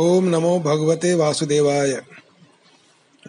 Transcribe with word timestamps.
ओम 0.00 0.24
नमो 0.24 0.60
भगवते 0.60 1.14
वासुदेवाय। 1.14 2.02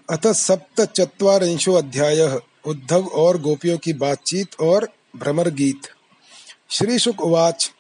अथ 0.10 0.28
सप्तचत्वारिंशो 0.28 1.74
अध्याय 1.74 2.42
उद्धव 2.66 3.12
और 3.16 3.42
गोपियों 3.42 3.78
की 3.78 3.94
बातचीत 3.94 4.62
और 4.62 4.90
भ्रमर 5.16 5.50
गीत। 5.50 5.82
श्री 6.70 7.00
शुक 7.00 7.22
उवाच 7.22 7.72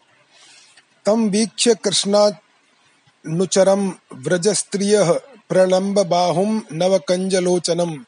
तम 1.05 1.29
वीक्ष्य 1.29 1.75
कृष्णानुचरम 1.75 3.93
व्रजस्त्रिय 4.17 5.21
प्रलम्ब 5.49 6.07
बाहुम 6.07 6.61
नवकंजलोचनम 6.73 8.05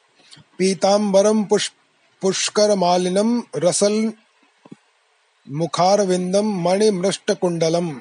पीतांबरम 0.57 1.47
पुष्कर 2.21 2.75
मालिनम 2.75 3.43
रसल 3.55 4.11
मुखारविंदम 5.47 6.63
मणिमृष्टकुंडलम 6.63 8.00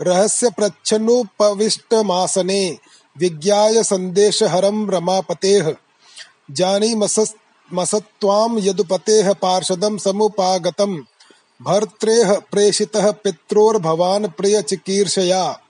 रहस्य 0.00 0.50
प्रच्छन्नुपविष्टमासने 0.50 2.78
विज्ञाय 3.16 3.82
संदेश 3.82 4.42
हरम 4.42 4.90
रमापतेः 4.90 5.74
जानी 6.50 6.94
मसत्वाम 7.70 8.58
यदुपतेः 8.58 9.32
पार्षदम 9.32 9.98
समुपागतम 9.98 11.04
भर्त्रेः 11.62 12.40
प्रेषितः 12.52 13.14
पित्रोर्भवान् 13.24 14.28
प्रियचिकीर्षया 14.28 15.60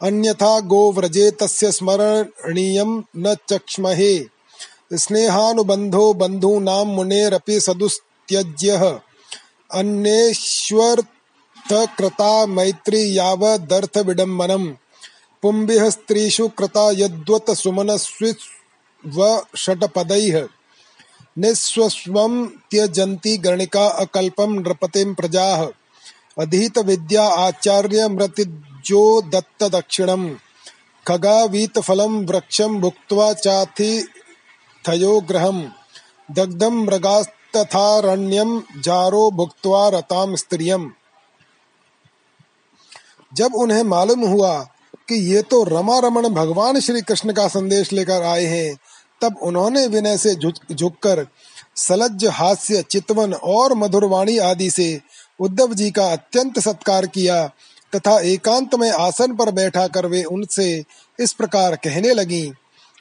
अन्यथा 0.00 0.60
गोव्रजे 0.60 1.30
तस्य 1.30 1.72
स्मरणीयं 1.72 3.02
न 3.16 3.36
चक्ष्महे। 3.48 4.26
स्नेहानुबन्धो 4.94 6.14
बन्धूनां 6.14 6.86
मुनेरपि 6.86 7.60
सदुस् 7.60 8.00
त्यज्यः 8.28 9.00
अन्येष्वर्थकृता 9.72 12.46
मैत्री 12.46 13.18
यावदर्थविडम्बनम्। 13.18 14.72
पुंभिः 15.42 15.90
स्त्रीषु 15.90 16.48
कृता 16.48 16.90
यद्वत् 16.90 17.50
सुमनस्विवषट्पदैः 17.50 20.48
निःस्वस्वं 21.38 22.46
त्यजन्ति 22.46 23.36
गणिका 23.36 23.86
अकल्पं 23.86 24.60
नृपतिं 24.60 25.14
प्रजाः। 25.14 25.68
अधीत 26.42 26.78
विद्या 26.78 27.24
आचार्य 27.24 28.08
मृतिजो 28.08 29.22
दत्त 29.22 29.64
दक्षिणम् 29.64 30.34
खगावीतफलं 31.08 32.26
वृक्षं 32.26 32.80
भुक्त्वा 32.80 33.32
चाथि 33.32 34.08
थयो 34.88 35.20
ग्रहम् 35.20 35.64
दग्धं 36.30 36.70
मृगास् 36.70 37.28
तथारण्यम 37.54 38.60
जारो 38.78 39.30
भुक्त्वा 39.30 39.88
रताम 39.88 40.34
स्त्रियम। 40.36 40.90
जब 43.32 43.54
उन्हें 43.54 43.82
मालूम 43.84 44.20
हुआ 44.20 44.58
कि 45.08 45.14
ये 45.32 45.42
तो 45.42 45.62
रमा 45.64 45.98
रमन 45.98 46.28
भगवान 46.34 46.80
श्री 46.80 47.00
कृष्ण 47.02 47.32
का 47.32 47.46
संदेश 47.48 47.92
लेकर 47.92 48.22
आए 48.24 48.44
हैं, 48.44 48.76
तब 49.20 49.36
उन्होंने 49.42 49.86
विनय 49.86 50.16
से 50.18 50.34
झुककर 50.34 51.26
सलज्ज, 51.76 52.26
हास्य, 52.26 52.82
चितवन 52.82 53.32
और 53.34 53.74
मधुरवाणी 53.74 54.36
आदि 54.40 54.70
से 54.70 55.00
उद्धव 55.40 55.74
जी 55.74 55.90
का 55.90 56.06
अत्यंत 56.12 56.58
सत्कार 56.58 57.06
किया 57.06 57.46
तथा 57.92 58.18
एकांत 58.22 58.74
में 58.74 58.90
आसन 58.90 59.34
पर 59.36 59.50
बैठा 59.52 59.86
कर 59.88 60.06
वे 60.06 60.22
उनसे 60.26 60.84
इस 61.18 61.32
प्रकार 61.32 61.76
कहने 61.76 62.12
लगी, 62.14 62.50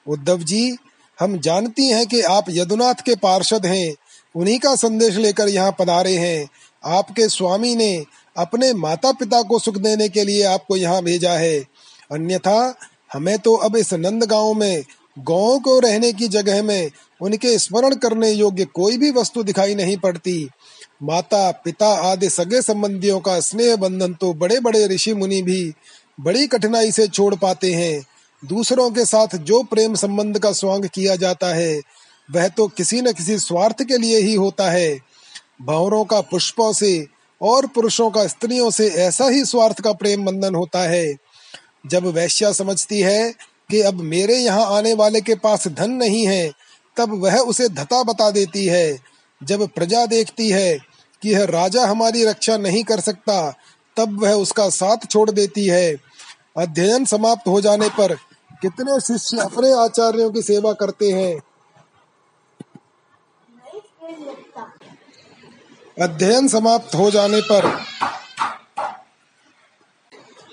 उद्धव 0.08 0.38
जी, 0.42 0.78
हम 1.20 1.38
जानती 1.40 1.88
हैं 1.88 2.06
कि 2.08 2.22
आप 2.22 2.46
यदुनाथ 2.50 3.02
के 3.06 3.16
पार्षद 3.18 3.66
हैं 3.66 3.96
उन्हीं 4.38 4.60
का 4.60 4.76
संदेश 4.76 5.16
लेकर 5.16 5.48
यहाँ 5.48 5.76
पधारे 5.80 6.16
हैं। 6.18 6.50
आपके 6.86 7.30
स्वामी 7.30 7.76
ने 7.76 8.06
अपने 8.38 8.74
माता 8.74 9.12
पिता 9.12 9.42
को 9.42 9.60
सुख 9.60 9.78
देने 9.78 10.10
के 10.10 10.24
लिए 10.24 10.44
आपको 10.44 10.78
यहाँ 10.78 11.02
भेजा 11.04 11.32
है। 11.32 11.60
अन्यथा, 12.12 12.76
हमें 13.14 13.38
तो 13.40 13.56
अब 13.56 13.76
इस 13.76 13.94
नंद 13.94 14.24
गाँव 14.24 14.54
में 14.54 14.84
गौ 15.20 15.60
को 15.60 15.80
रहने 15.80 16.14
की 16.14 16.28
जगह 16.28 16.64
में, 16.64 16.92
उनके 17.22 17.58
स्मरण 17.60 17.96
करने 17.96 18.32
योग्य 18.32 18.66
कोई 18.66 18.98
भी 18.98 19.12
वस्तु 19.12 19.44
दिखाई 19.44 19.76
नहीं 19.76 19.98
पड़ती। 19.98 20.50
माता 21.04 21.52
पिता 21.52 21.88
आदि 22.12 22.30
सगे 22.30 22.62
संबंधियों 22.62 23.20
का 23.20 23.40
स्नेह 23.40 23.76
बंधन 23.76 24.14
तो 24.14 24.34
बड़े 24.34 24.60
बड़े 24.60 24.88
ऋषि 24.88 25.14
मुनि 25.14 25.42
भी 25.42 25.74
बड़ी 26.20 26.48
कठिनाई 26.48 26.92
से 26.92 27.08
छोड़ 27.08 27.36
पाते 27.36 27.74
हैं। 27.74 28.06
दूसरों 28.46 28.90
के 28.92 29.06
साथ 29.06 29.36
जो 29.38 29.64
प्रेम 29.64 29.96
संबंध 29.96 30.40
का 30.40 30.52
स्वांग 30.52 30.86
किया 30.86 31.16
जाता 31.16 31.48
है 31.48 31.82
वह 32.32 32.48
तो 32.48 32.68
किसी 32.68 33.02
न 33.02 33.12
किसी 33.12 33.40
स्वार्थ 33.40 33.84
के 33.84 33.98
लिए 33.98 34.18
ही 34.18 34.36
होता 34.36 34.72
है। 34.72 35.00
भंवरों 35.62 36.06
का 36.06 36.22
पुष्पों 36.22 36.74
से 36.74 37.08
और 37.42 37.68
पुरुषों 37.68 38.12
का 38.12 38.28
स्त्रियों 38.28 38.70
से 38.70 38.88
ऐसा 38.88 39.26
ही 39.26 39.46
स्वार्थ 39.46 39.82
का 39.82 39.94
प्रेम 39.94 40.26
बंधन 40.26 40.56
होता 40.56 40.80
है। 40.80 41.16
जब 41.88 42.06
वैश्या 42.06 42.52
समझती 42.52 43.00
है 43.00 43.34
कि 43.70 43.82
अब 43.82 43.94
मेरे 43.94 44.36
यहाँ 44.36 44.78
आने 44.78 44.94
वाले 44.94 45.22
के 45.22 45.36
पास 45.36 45.68
धन 45.68 45.92
नहीं 45.92 46.28
है, 46.28 46.52
तब 46.98 47.24
वह 47.24 47.38
उसे 47.38 47.70
धता 47.70 48.04
बता 48.04 48.32
देती 48.32 48.66
है। 48.66 49.00
जब 49.44 49.68
प्रजा 49.68 50.06
देखती 50.06 50.50
है 50.50 50.78
कि 51.22 51.30
यह 51.30 51.44
राजा 51.44 51.86
हमारी 51.86 52.26
रक्षा 52.26 52.58
नहीं 52.58 52.84
कर 52.84 53.00
सकता, 53.00 53.54
तब 53.98 54.24
वह 54.24 54.32
उसका 54.32 54.70
साथ 54.70 54.98
छोड़ 55.12 55.32
देती 55.32 55.68
है। 55.68 55.96
अध्ययन 56.58 57.06
समाप्त 57.06 57.48
हो 57.48 57.62
जाने 57.62 57.90
पर 57.90 58.14
कितने 58.62 59.00
शिष्य 59.00 59.38
अपने 59.38 59.72
आचार्यों 59.72 60.32
की 60.32 60.42
सेवा 60.42 60.74
करते 60.74 61.12
हैं। 61.12 61.40
अध्ययन 66.02 66.48
समाप्त 66.48 66.96
हो 66.96 67.12
जाने 67.12 67.42
पर 67.42 67.80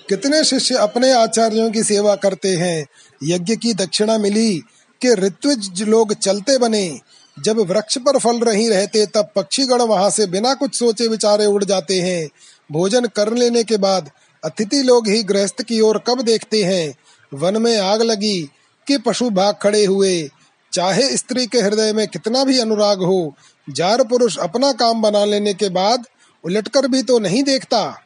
कितने 0.09 0.43
शिष्य 0.43 0.75
अपने 0.75 1.11
आचार्यों 1.11 1.71
की 1.71 1.83
सेवा 1.83 2.15
करते 2.15 2.47
हैं? 2.47 2.87
यज्ञ 3.23 3.55
की 3.55 3.73
दक्षिणा 3.73 4.17
मिली 4.17 4.57
कि 5.01 5.13
ऋत्विज 5.13 5.83
लोग 5.83 6.13
चलते 6.13 6.57
बने। 6.57 6.99
जब 7.39 7.57
वृक्ष 7.57 7.97
पर 7.97 8.19
फल 8.19 8.35
नहीं 8.35 8.69
रहते, 8.69 9.05
तब 9.05 9.29
पक्षीगण 9.35 9.81
वहाँ 9.81 10.09
से 10.09 10.25
बिना 10.27 10.53
कुछ 10.53 10.75
सोचे 10.75 11.07
विचारे 11.07 11.45
उड़ 11.45 11.63
जाते 11.63 12.01
हैं। 12.01 12.29
भोजन 12.71 13.05
कर 13.05 13.33
लेने 13.33 13.63
के 13.63 13.77
बाद 13.77 14.11
अतिथि 14.43 14.83
लोग 14.83 15.07
ही 15.07 15.23
गृहस्थ 15.23 15.61
की 15.61 15.79
ओर 15.79 15.97
कब 15.97 16.21
देखते 16.21 16.63
हैं? 16.63 16.95
वन 17.33 17.61
में 17.61 17.77
आग 17.77 18.01
लगी 18.01 18.49
कि 18.87 18.97
पशु 18.97 19.29
भाग 19.29 19.55
खड़े 19.61 19.85
हुए। 19.85 20.29
चाहे 20.73 21.17
स्त्री 21.17 21.47
के 21.47 21.61
हृदय 21.61 21.93
में 21.93 22.07
कितना 22.07 22.43
भी 22.43 22.59
अनुराग 22.59 23.03
हो 23.03 23.35
जार 23.69 24.03
पुरुष 24.03 24.37
अपना 24.37 24.71
काम 24.71 25.01
बना 25.01 25.25
लेने 25.25 25.53
के 25.53 25.69
बाद 25.69 26.05
उलटकर 26.43 26.87
भी 26.87 27.03
तो 27.03 27.19
नहीं 27.19 27.43
देखता। 27.43 28.01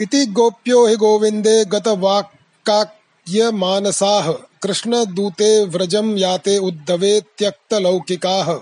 इति 0.00 0.26
गोप्यो 0.26 0.86
हि 0.86 0.96
गोविन्दे 0.96 1.64
गतवाक्काक्यमानसाः 1.64 4.32
कृष्णदूते 4.32 5.64
व्रजं 5.64 6.18
याते 6.18 6.58
उद्धवे 6.58 7.20
त्यक्त 7.20 7.38
त्यक्तलौकिकाः 7.38 8.60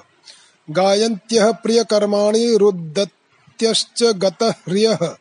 गायन्त्यः 0.70 1.52
प्रियकर्माणि 1.52 2.56
रुद्धत्यश्च 2.56 4.02
गतह्रियः। 4.02 5.16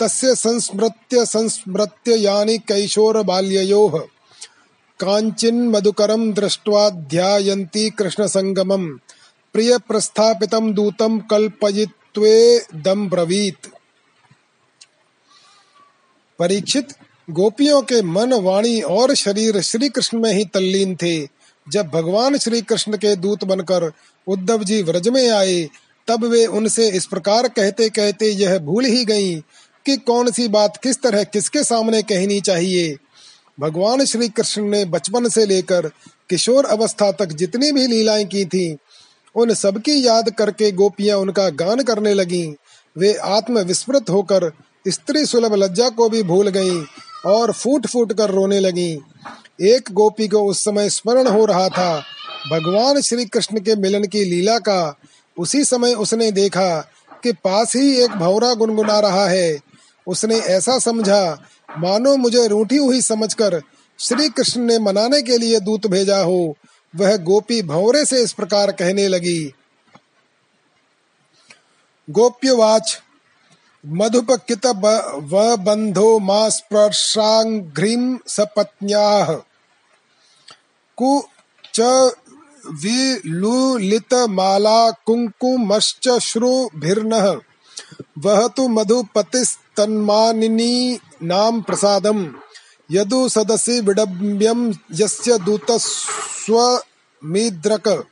तस्य 0.00 0.34
संस्मृत्य 0.34 1.26
संस्मृत्य 1.26 2.16
यानि 2.16 2.58
कैशोरबाल्ययोः। 2.58 4.13
काञ्चिन्मधुकरं 5.00 6.32
दृष्ट्वा 6.32 6.90
ध्यायन्ति 6.90 7.90
कृष्णसङ्गमम्। 7.90 8.98
प्रियप्रस्थापितं 9.52 10.74
दूतं 10.74 11.18
कल्पयित्वेदं 11.18 13.08
ब्रवीत्। 13.08 13.66
परीक्षित, 16.38 16.88
गोपियों 17.30 17.82
के 17.82 18.02
मन, 18.02 18.32
वाणी 18.32 18.80
और 18.80 19.14
शरीर 19.14 19.60
श्री 19.60 19.88
कृष्ण 19.88 20.18
में 20.18 20.32
ही 20.32 20.44
तल्लीन 20.44 20.96
थे। 20.96 21.28
जब 21.68 21.86
भगवान 21.86 22.38
श्री 22.38 22.62
कृष्ण 22.62 22.96
के 22.96 23.16
दूत 23.16 23.44
बनकर 23.44 23.92
उद्धव 24.26 24.64
जी 24.64 24.82
व्रज 24.82 25.08
में 25.08 25.30
आए, 25.30 25.68
तब 26.08 26.24
वे 26.24 26.46
उनसे 26.46 26.90
इस 26.90 27.06
प्रकार 27.06 27.48
कहते 27.48 27.88
कहते 27.88 28.26
यह 28.26 28.58
भूल 28.58 28.84
ही 28.84 29.04
गईं 29.04 29.40
कि 29.86 29.96
कौन 29.96 30.30
सी 30.30 30.48
बात 30.48 30.76
किस 30.82 31.02
तरह 31.02 31.24
किसके 31.24 31.64
सामने 31.64 32.02
कहनी 32.02 32.40
चाहिए। 32.40 32.96
भगवान 33.60 34.04
श्री 34.04 34.28
कृष्ण 34.28 34.62
ने 34.62 34.84
बचपन 34.84 35.28
से 35.28 35.46
लेकर 35.46 35.90
किशोर 36.30 36.64
अवस्था 36.64 37.12
तक 37.12 37.26
जितनी 37.26 37.72
भी 37.72 37.86
लीलाएँ 37.86 38.24
की 38.24 38.44
थी, 38.44 38.76
उन 39.34 39.54
सबकी 39.54 40.06
याद 40.06 40.30
करके 40.30 40.72
गोपियाँ 40.72 41.18
उनका 41.18 41.48
गान 41.48 41.82
करने 41.82 42.14
लगीं। 42.14 42.54
वे 42.98 43.14
आत्म 43.14 43.58
विस्मृत 43.58 44.10
होकर 44.10 44.52
स्त्री 44.88 45.26
सुलभ 45.26 45.54
लज्जा 45.54 45.88
को 45.88 46.08
भी 46.08 46.22
भूल 46.22 46.48
गईं 46.48 46.84
और 47.26 47.52
फूट 47.52 47.86
फूट 47.86 48.12
कर 48.12 48.30
रोने 48.30 48.60
लगीं। 48.60 48.98
एक 49.66 49.88
गोपी 49.92 50.28
को 50.28 50.38
उस 50.38 50.64
समय 50.64 50.90
स्मरण 50.90 51.26
हो 51.26 51.44
रहा 51.44 51.68
था। 51.68 52.02
भगवान 52.50 53.00
श्री 53.00 53.24
कृष्ण 53.24 53.60
के 53.60 53.76
मिलन 53.76 54.04
की 54.04 54.24
लीला 54.24 54.58
का 54.58 54.98
उसी 55.38 55.64
समय 55.64 55.92
उसने 55.94 56.32
देखा 56.32 56.90
कि 57.22 57.32
पास 57.32 57.76
ही 57.76 57.96
एक 57.96 58.10
भौरा 58.10 58.54
गुनगुना 58.54 59.00
रहा 59.00 59.28
है। 59.28 59.58
उसने 60.06 60.36
ऐसा 60.36 60.78
समझा 60.78 61.48
मानो 61.78 62.16
मुझे 62.16 62.48
रूठी 62.48 62.76
हुई 62.76 63.00
समझकर 63.00 63.62
श्री 63.98 64.28
कृष्ण 64.28 64.60
ने 64.60 64.78
मनाने 64.78 65.22
के 65.22 65.38
लिए 65.38 65.60
दूत 65.60 65.86
भेजा 65.86 66.18
हो। 66.18 66.56
वह 66.96 67.16
गोपी 67.16 67.62
भौरे 67.62 68.04
से 68.04 68.22
इस 68.22 68.32
प्रकार 68.32 68.72
कहने 68.72 69.08
लगी। 69.08 69.54
गोप्यवाच 72.10 73.02
मधुपकित 73.86 74.66
बंधो 74.66 76.18
मा 76.18 76.48
स्पर्शाघ्रीं 76.48 78.16
सपत्न्याः। 78.28 79.36
कु 80.96 81.22
च 81.74 81.80
विलुलितमाला 82.82 84.90
कुङ्कुमश्च 84.90 86.18
श्रुभिर्नः। 86.18 87.40
वहतु 88.18 88.68
मधुपतिस्तन्मानिनी 89.80 90.98
नाम 91.22 91.62
प्रसादम्। 91.62 92.28
यदु 92.90 93.28
सदसि 93.28 93.80
विडम्ब्यं 93.80 94.72
यस्य 94.92 95.38
दूत 95.38 95.60
दूतस्वमिद्रक। 95.60 98.06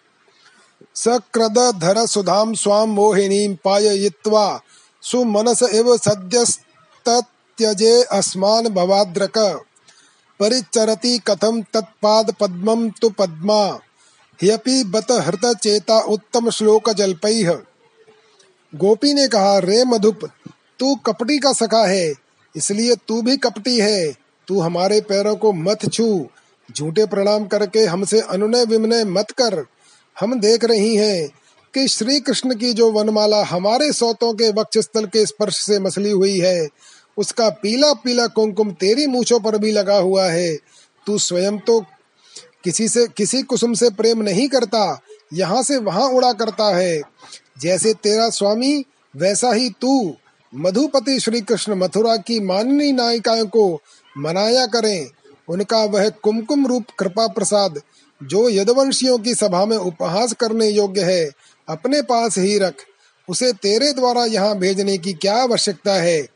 सक्रदधर 0.95 2.07
सुधां 2.07 2.55
स्वां 2.55 2.87
मोहिनीं 2.87 3.57
पाययित्वा 3.65 4.61
सुमनस 5.03 5.63
इव 5.63 5.97
सद्यस्तत्यजे 5.97 8.03
अस्मान् 8.03 8.69
भवाद्रक। 8.69 9.65
परिचरति 10.41 11.19
कथम 11.19 11.63
तत्पाद 11.63 12.35
पद्मं 12.41 12.91
तु 12.91 13.11
पद्मा। 13.11 13.79
ह्यपि 14.43 14.85
बत 14.85 15.07
हृत 15.11 15.59
चेता 15.63 16.01
उत्तम 16.01 16.51
श्लोक 16.51 16.91
जल्पैः 16.91 17.59
गोपी 18.75 19.15
ने 19.15 19.29
कहा, 19.29 19.59
रे 19.59 19.85
मधुप 19.85 20.21
तू 20.83 20.95
कपटी 20.97 21.39
का 21.39 21.53
सखा 21.53 21.85
है, 21.87 22.13
इसलिए 22.55 22.95
तू 23.09 23.21
भी 23.23 23.37
कपटी 23.37 23.79
है। 23.79 24.13
तू 24.49 24.61
हमारे 24.61 25.01
पैरों 25.01 25.35
को 25.37 25.53
मत 25.53 25.85
छू, 25.93 26.27
झूठे 26.69 27.05
प्रणाम 27.07 27.45
करके 27.45 27.85
हमसे 27.85 28.21
अनुनय 28.21 28.65
विमनय 28.65 29.05
मत 29.05 29.31
कर। 29.31 29.65
हम 30.17 30.39
देख 30.41 30.65
रही 30.65 30.95
हैं 30.97 31.29
कि 31.75 31.87
श्री 31.89 32.19
कृष्ण 32.21 32.55
की 32.55 32.73
जो 32.73 32.91
वनमाला 32.93 33.43
हमारे 33.45 33.93
सौतों 33.93 34.33
के 34.35 34.51
वक्ष 34.53 34.79
स्थल 34.79 35.07
के 35.07 35.25
स्पर्श 35.27 35.57
से 35.57 35.79
मसली 35.79 36.11
हुई 36.11 36.39
है, 36.39 36.69
उसका 37.19 37.49
पीला 37.53 37.93
पीला 37.95 38.27
कुमकुम 38.27 38.71
तेरी 38.73 39.07
मूछों 39.07 39.39
पर 39.41 39.59
भी 39.59 39.71
लगा 39.73 39.97
हुआ 39.97 40.25
है। 40.25 40.57
तू 41.07 41.19
स्वयं 41.19 41.59
तो 41.59 41.79
किसी 42.65 42.89
से, 42.89 43.07
किसी 43.07 43.43
कुसुम 43.43 43.75
से 43.75 43.91
प्रेम 43.91 44.23
नहीं 44.23 44.49
करता, 44.49 45.01
यहाँ 45.33 45.63
से 45.63 45.77
वहाँ 45.77 46.09
उड़ा 46.09 46.33
करता 46.33 46.75
है। 46.77 47.01
जैसे 47.61 47.95
तेरा 47.95 48.29
स्वामी, 48.31 48.85
वैसा 49.15 49.53
ही 49.53 49.71
तू। 49.81 50.17
मधुपति 50.55 51.21
श्री 51.21 51.41
कृष्ण 51.41 51.75
मथुरा 51.75 52.17
की 52.17 52.41
माननीय 52.41 52.93
नायिकाओं 52.93 53.47
को 53.47 53.81
मनाया 54.19 54.67
करें। 54.67 55.11
उनका 55.49 55.85
वह 55.85 56.09
कुमकुम 56.09 56.67
रूप 56.67 56.85
कृपा 56.99 57.27
प्रसाद, 57.27 57.83
जो 58.23 58.49
यदवंशियों 58.49 59.19
की 59.19 59.35
सभा 59.35 59.67
में 59.67 59.77
उपहास 59.77 60.33
करने 60.33 60.69
योग्य 60.69 61.01
है, 61.01 61.31
अपने 61.69 62.03
पास 62.03 62.39
ही 62.39 62.59
रख। 62.59 62.75
उसे 63.29 63.53
तेरे 63.53 63.93
द्वारा 63.93 64.25
यहाँ 64.25 64.59
भेजने 64.59 64.99
की 64.99 65.13
क्या 65.13 65.37
आवश्यकता 65.37 65.95
है? 65.95 66.29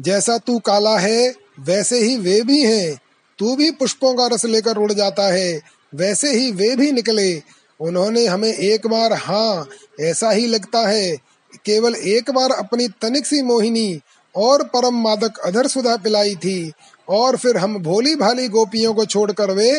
जैसा 0.00 0.38
तू 0.38 0.58
काला 0.58 0.98
है, 0.98 1.34
वैसे 1.60 1.98
ही 1.98 2.16
वे 2.16 2.42
भी 2.42 2.64
हैं। 2.64 3.00
तू 3.38 3.56
भी 3.56 3.70
पुष्पों 3.70 4.14
का 4.14 4.26
रस 4.26 4.44
लेकर 4.44 4.76
उड़ 4.76 4.92
जाता 4.92 5.32
है, 5.32 5.60
वैसे 5.94 6.30
ही 6.30 6.50
वे 6.50 6.76
भी 6.76 6.92
निकले। 6.92 7.42
उन्होंने 7.80 8.26
हमें 8.26 8.54
एक 8.54 8.86
बार 8.86 9.12
हाँ 9.12 9.68
ऐसा 10.00 10.30
ही 10.30 10.46
लगता 10.46 10.88
है। 10.88 11.27
केवल 11.68 11.94
एक 11.94 12.30
बार 12.30 12.50
अपनी 12.50 12.88
तनिक 13.02 13.26
सी 13.26 13.42
मोहिनी 13.42 14.00
और 14.34 14.62
परम 14.64 15.00
मादक 15.02 15.38
अधर 15.44 15.66
सुधा 15.66 15.96
पिलाई 15.96 16.34
थी, 16.34 16.72
और 17.08 17.36
फिर 17.36 17.56
हम 17.56 17.78
भोली 17.78 18.14
भाली 18.16 18.48
गोपियों 18.48 18.94
को 18.94 19.04
छोड़कर 19.04 19.50
वे 19.50 19.72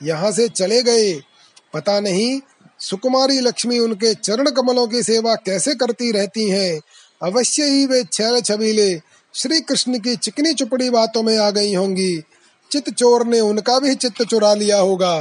यहाँ 0.00 0.30
से 0.32 0.48
चले 0.48 0.82
गए। 0.82 1.12
पता 1.74 1.98
नहीं, 2.00 2.40
सुकुमारी 2.80 3.40
लक्ष्मी 3.40 3.78
उनके 3.78 4.14
चरण 4.14 4.50
कमलों 4.50 4.86
की 4.86 5.02
सेवा 5.02 5.34
कैसे 5.36 5.74
करती 5.74 6.10
रहती 6.12 6.48
हैं। 6.50 6.80
अवश्य 7.22 7.64
ही 7.64 7.86
वे 7.86 8.02
छैल 8.04 8.40
छबीले 8.40 8.94
श्री 9.34 9.60
कृष्ण 9.60 9.98
की 9.98 10.16
चिकनी 10.16 10.52
चुपड़ी 10.54 10.90
बातों 10.90 11.22
में 11.22 11.36
आ 11.38 11.50
गई 11.50 11.74
होंगी। 11.74 12.16
चित 12.70 12.90
चोर 12.90 13.26
ने 13.26 13.40
उनका 13.40 13.78
भी 13.78 13.94
चित्त 13.94 14.22
चुरा 14.22 14.52
लिया 14.54 14.78
होगा। 14.78 15.14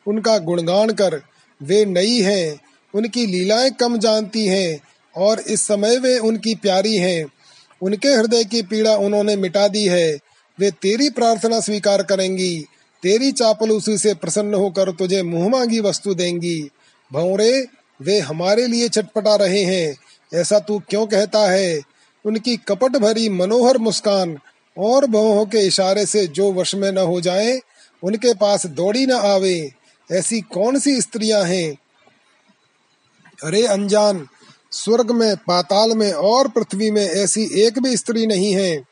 उनका 0.06 0.38
गुणगान 0.38 0.90
कर, 0.90 1.22
वे 1.62 1.84
नई 1.84 2.20
हैं, 2.20 2.60
उनकी 2.94 3.26
लीलाएँ 3.26 3.70
कम 3.70 3.98
जानती 3.98 4.46
हैं 4.46 4.80
और 5.16 5.40
इस 5.40 5.66
समय 5.66 5.98
वे 5.98 6.18
उनकी 6.18 6.54
प्यारी 6.54 6.96
हैं। 6.96 7.26
उनके 7.82 8.08
हृदय 8.08 8.44
की 8.44 8.62
पीड़ा 8.62 8.96
उन्होंने 8.96 9.36
मिटा 9.36 9.68
दी 9.68 9.84
है। 9.84 10.18
वे 10.60 10.70
तेरी 10.70 11.10
प्रार्थना 11.10 11.60
स्वीकार 11.60 12.02
करेंगी, 12.02 12.64
तेरी 13.02 13.32
चापलूसी 13.32 13.98
से 13.98 14.14
प्रसन्न 14.14 14.54
होकर 14.54 14.92
तुझे 14.92 15.22
मुँह 15.22 15.48
मांगी 15.48 15.80
वस्तु 15.80 16.14
देंगी। 16.14 16.70
भौरे 17.12 17.66
वे 18.02 18.18
हमारे 18.18 18.66
लिए 18.66 18.88
छटपटा 18.88 19.36
रहे 19.36 19.62
हैं, 19.62 19.96
ऐसा 20.34 20.58
तू 20.58 20.82
क्यों 20.90 21.06
कहता 21.06 21.50
है? 21.50 21.80
उनकी 22.24 22.56
कपट 22.56 22.90
भरी 22.90 23.28
मनोहर 23.28 23.78
मुस्कान 23.78 24.38
और 24.78 25.06
बहुओं 25.06 25.46
के 25.46 25.58
इशारे 25.58 26.06
से 26.06 26.26
जो 26.26 26.52
वश 26.52 26.74
में 26.74 26.92
न 26.92 26.98
हो 26.98 27.20
जाए, 27.20 27.60
उनके 28.02 28.34
पास 28.34 28.66
दौड़ी 28.66 29.06
न 29.06 29.12
आवे, 29.12 29.72
ऐसी 30.12 30.40
कौन 30.40 30.78
सी 30.78 31.00
स्त्रियाँ 31.00 31.44
हैं? 31.44 31.76
अरे 33.44 33.66
अनजान, 33.66 34.28
स्वर्ग 34.70 35.10
में, 35.10 35.36
पाताल 35.36 35.90
में 35.90 36.12
और 36.12 36.48
पृथ्वी 36.48 36.90
में 36.90 37.08
ऐसी 37.08 37.50
एक 37.60 37.78
भी 37.78 37.96
स्त्री 37.96 38.26
नहीं 38.26 38.54
है। 38.54 38.82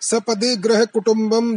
सपदि 0.00 0.56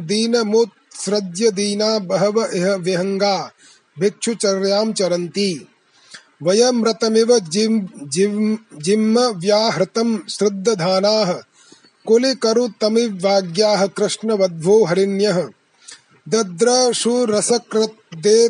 दीन 0.08 0.38
मुत्सृज्य 0.38 1.52
दीना 1.52 2.00
बहव 2.00 2.50
इह 2.54 2.74
विहंगा 2.74 3.52
भिक्षुचर्यां 4.00 4.94
चरन्ति। 4.94 5.68
वयमृतमिव 6.44 7.40
जिम 7.40 7.90
जिम 8.04 8.58
जिम्म 8.78 9.20
व्याहृतं 9.20 10.28
श्रद्धधानाः। 10.28 11.42
कुलिकरुतमिवाज्ञाः 12.08 13.88
कृष्णवध्वो 13.88 14.86
हरिण्यः। 14.86 15.50
दद्रशुरसकृदे 16.30 18.50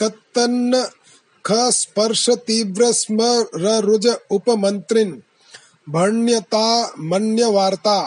तत्तन्न 0.00 0.86
खस्पर्श 1.44 2.28
तीव्र 2.46 2.90
स्मरुज 2.92 4.06
उपमंत्रिन 4.30 5.10
भण्यता, 5.88 6.92
मन्यवार्ता। 7.00 7.98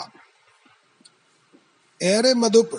एरे 2.00 2.34
मधुप, 2.34 2.70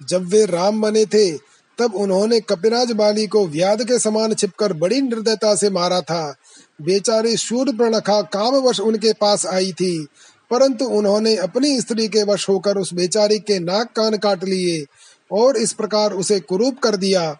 जब 0.00 0.24
वे 0.24 0.44
राम 0.46 0.80
बने 0.80 1.04
थे, 1.06 1.30
तब 1.78 1.94
उन्होंने 1.94 2.40
कपिराज 2.40 2.92
बाली 2.92 3.26
को 3.26 3.46
व्याध 3.46 3.82
के 3.82 3.98
समान 3.98 4.34
छिपकर 4.34 4.72
बड़ी 4.72 5.00
निर्दयता 5.00 5.54
से 5.54 5.70
मारा 5.70 6.00
था। 6.00 6.34
बेचारी 6.82 7.36
शूर 7.36 7.74
प्रणखा 7.76 8.20
कामवश 8.22 8.80
उनके 8.80 9.12
पास 9.12 9.46
आई 9.46 9.72
थी, 9.72 10.06
परंतु 10.50 10.84
उन्होंने 10.88 11.36
अपनी 11.36 11.80
स्त्री 11.80 12.08
के 12.08 12.22
वश 12.22 12.48
होकर 12.48 12.78
उस 12.78 12.92
बेचारी 12.94 13.38
के 13.38 13.58
नाक 13.58 13.92
कान 13.96 14.16
काट 14.16 14.44
लिए 14.44 14.84
और 15.30 15.56
इस 15.56 15.72
प्रकार 15.72 16.12
उसे 16.12 16.38
कुरूप 16.40 16.78
कर 16.78 16.96
दिया। 16.96 17.36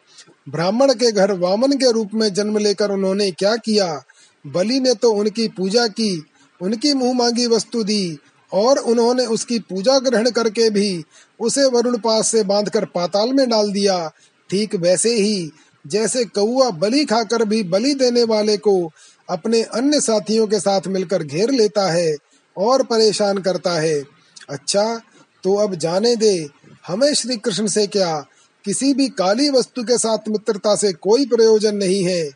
ब्राह्मण 0.48 0.92
के 0.94 1.12
घर 1.12 1.32
वामन 1.32 1.72
के 1.72 1.92
रूप 1.92 2.10
में 2.14 2.32
जन्म 2.34 2.58
लेकर 2.58 2.90
उन्होंने 2.90 3.30
क्या 3.30 3.56
किया? 3.56 4.04
बलि 4.46 4.80
ने 4.80 4.94
तो 4.94 5.12
उनकी 5.12 5.48
पूजा 5.48 5.86
की, 5.86 6.24
उनकी 6.62 6.94
मुँह 6.94 7.12
मांगी 7.12 7.46
वस्तु 7.46 7.84
दी, 7.84 8.18
और 8.52 8.78
उन्होंने 8.78 9.26
उसकी 9.26 9.58
पूजा 9.58 9.98
ग्रहण 9.98 10.30
करके 10.30 10.70
भी 10.70 11.04
उसे 11.40 11.64
वरुण 11.64 11.98
पास 11.98 12.28
से 12.28 12.42
बांधकर 12.42 12.84
पाताल 12.84 13.32
में 13.32 13.48
डाल 13.48 13.72
दिया। 13.72 14.10
ठीक 14.50 14.74
वैसे 14.74 15.14
ही, 15.14 15.50
जैसे 15.86 16.24
कौआ 16.24 16.70
बलि 16.70 17.04
खाकर 17.04 17.44
भी 17.44 17.62
बलि 17.62 17.94
देने 17.94 18.22
वाले 18.24 18.56
को 18.56 18.90
अपने 19.30 19.62
अन्य 19.62 20.00
साथियों 20.00 20.46
के 20.46 20.60
साथ 20.60 20.80
मिलकर 20.86 21.22
घेर 21.22 21.50
लेता 21.50 21.90
है 21.92 22.16
और 22.56 22.82
परेशान 22.82 23.38
करता 23.38 23.72
है। 23.72 24.02
अच्छा 24.50 25.00
तो 25.44 25.54
अब 25.54 25.74
जाने 25.74 26.16
दे, 26.16 26.48
हमें 26.86 27.14
श्री 27.14 27.36
कृष्ण 27.36 27.66
से 27.66 27.86
क्या? 27.86 28.26
किसी 28.64 28.94
भी 28.94 29.09
काली 29.09 29.50
वस्तु 29.50 29.83
के 29.83 29.99
साथ 29.99 30.18
मित्रता 30.28 30.76
से 30.76 30.92
कोई 30.92 31.26
प्रयोजन 31.26 31.76
नहीं 31.76 32.04
है। 32.04 32.30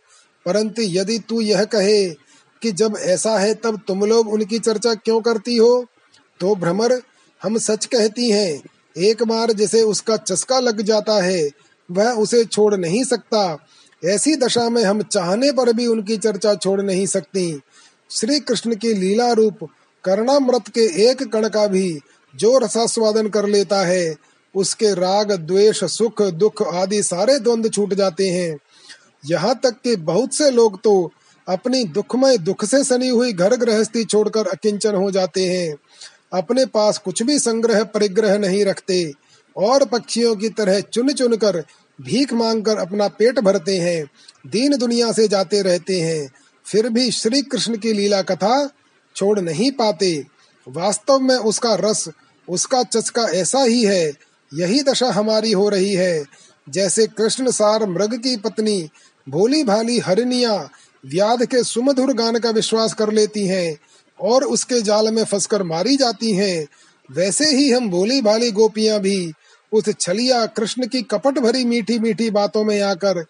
परंतु 0.47 0.83
यदि 0.83 1.19
तू 1.19 1.41
यह 1.41 1.65
कहे 1.65 2.11
कि 2.63 2.73
जब 2.73 2.97
ऐसा 3.01 3.39
है 3.39 3.55
तब 3.55 3.81
तुम 3.89 4.05
लोग 4.05 4.29
उनकी 4.29 4.59
चर्चा 4.59 4.95
क्यों 4.95 5.21
करती 5.21 5.57
हो? 5.57 5.87
तो 6.41 6.55
भ्रमर, 6.55 7.03
हम 7.43 7.59
सच 7.59 7.87
कहती 7.87 8.31
हैं, 8.31 8.63
एक 8.99 9.23
बार 9.23 9.53
जिसे 9.53 9.83
उसका 9.83 10.17
चस्का 10.17 10.59
लग 10.59 10.83
जाता 10.83 11.23
है, 11.23 11.51
वह 11.91 12.13
उसे 12.13 12.45
छोड़ 12.45 12.75
नहीं 12.75 13.05
सकता। 13.05 13.67
ऐसी 14.05 14.37
दशा 14.37 14.69
में 14.69 14.85
हम 14.85 15.03
चाहने 15.03 15.53
पर 15.53 15.73
भी 15.73 15.87
उनकी 15.87 16.17
चर्चा 16.17 16.55
छोड़ 16.55 16.83
नहीं 16.83 17.07
सकती। 17.07 17.61
श्री 18.11 18.41
कृष्ण 18.41 18.75
की 18.75 18.95
लीला 18.95 19.33
रूप, 19.33 19.59
कर्णामृत 20.05 20.69
के 20.69 21.11
एक 21.11 21.33
कण 21.33 21.49
का 21.49 21.67
भी 21.67 21.99
जो 22.37 22.59
रसास्वादन 22.59 23.29
कर 23.29 23.47
लेता 23.47 23.83
है 23.83 24.15
उसके 24.55 24.93
राग, 24.95 25.33
द्वेष, 25.33 25.85
सुख, 25.85 26.23
दुख 26.23 26.63
आदि 26.75 27.03
सारे 27.03 27.39
द्वंद 27.39 27.73
छूट 27.73 27.95
जाते 27.95 28.29
हैं। 28.29 28.59
यहाँ 29.27 29.55
तक 29.63 29.77
कि 29.85 29.97
बहुत 29.97 30.35
से 30.35 30.51
लोग 30.51 30.81
तो 30.83 31.13
अपनी 31.49 31.85
दुखमय 31.85 32.39
दुख 32.39 32.65
से 32.65 32.83
सनी 32.85 33.09
हुई 33.09 33.33
घर 33.33 33.57
गृहस्थी 33.57 34.05
छोड़कर 34.05 34.47
अकिंचन 34.47 34.95
हो 34.95 35.11
जाते 35.11 35.47
हैं। 35.47 35.75
अपने 36.33 36.65
पास 36.67 36.99
कुछ 36.99 37.23
भी 37.23 37.39
संग्रह, 37.39 37.83
परिग्रह 37.85 38.39
नहीं 38.39 38.65
रखते 38.65 39.13
और 39.57 39.85
पक्षियों 39.85 40.35
की 40.37 40.49
तरह 40.49 40.81
चुन 40.81 41.13
चुन 41.13 41.37
कर 41.37 41.63
भीख 41.99 42.33
मांग 42.33 42.65
कर 42.65 42.77
अपना 42.77 43.09
पेट 43.09 43.39
भरते 43.39 43.79
हैं, 43.79 44.05
दीन 44.47 44.77
दुनिया 44.77 45.13
से 45.13 45.27
जाते 45.29 45.63
रहते 45.63 46.01
हैं। 46.01 46.31
फिर 46.67 46.89
भी 46.89 47.11
श्री 47.11 47.43
कृष्ण 47.43 47.77
की 47.77 47.93
लीला 47.93 48.21
कथा 48.23 48.69
छोड़ 49.17 49.39
नहीं 49.41 49.71
पाते। 49.73 50.25
वास्तव 50.67 51.19
में 51.19 51.37
उसका 51.37 51.75
रस, 51.75 52.09
उसका 52.49 52.83
चस्का 52.83 53.23
ऐसा 53.33 53.63
ही 53.63 53.83
है 53.85 54.13
यही 54.53 54.83
दशा 54.83 55.11
हमारी 55.11 55.53
हो 55.53 55.69
रही 55.69 55.93
है। 55.95 56.25
जैसे 56.67 57.07
कृष्ण 57.09 57.51
सार 57.51 57.87
मृग 57.87 58.15
की 58.15 58.37
पत्नी, 58.37 58.89
भोली 59.27 59.63
भाली 59.65 59.99
हरिणिया 59.99 60.55
व्याध 61.05 61.45
के 61.45 61.63
सुमधुर 61.65 62.13
गान 62.13 62.39
का 62.39 62.51
विश्वास 62.51 62.95
कर 62.95 63.13
लेती 63.13 63.47
हैं 63.47 63.77
और 64.21 64.45
उसके 64.45 64.81
जाल 64.83 65.13
में 65.15 65.25
फंसकर 65.25 65.63
मारी 65.63 65.97
जाती 65.97 66.33
हैं, 66.33 66.67
वैसे 67.09 67.51
ही 67.57 67.71
हम 67.71 67.91
भोली 67.91 68.21
भाली 68.23 68.51
गोपियाँ 68.51 68.99
भी 69.01 69.33
उस 69.73 69.89
छलिया 70.01 70.45
कृष्ण 70.47 70.87
की 70.87 71.03
कपट 71.03 71.39
भरी 71.39 71.65
मीठी 71.65 71.99
मीठी 71.99 72.31
बातों 72.31 72.65
में 72.65 72.81
आकर 72.83 73.25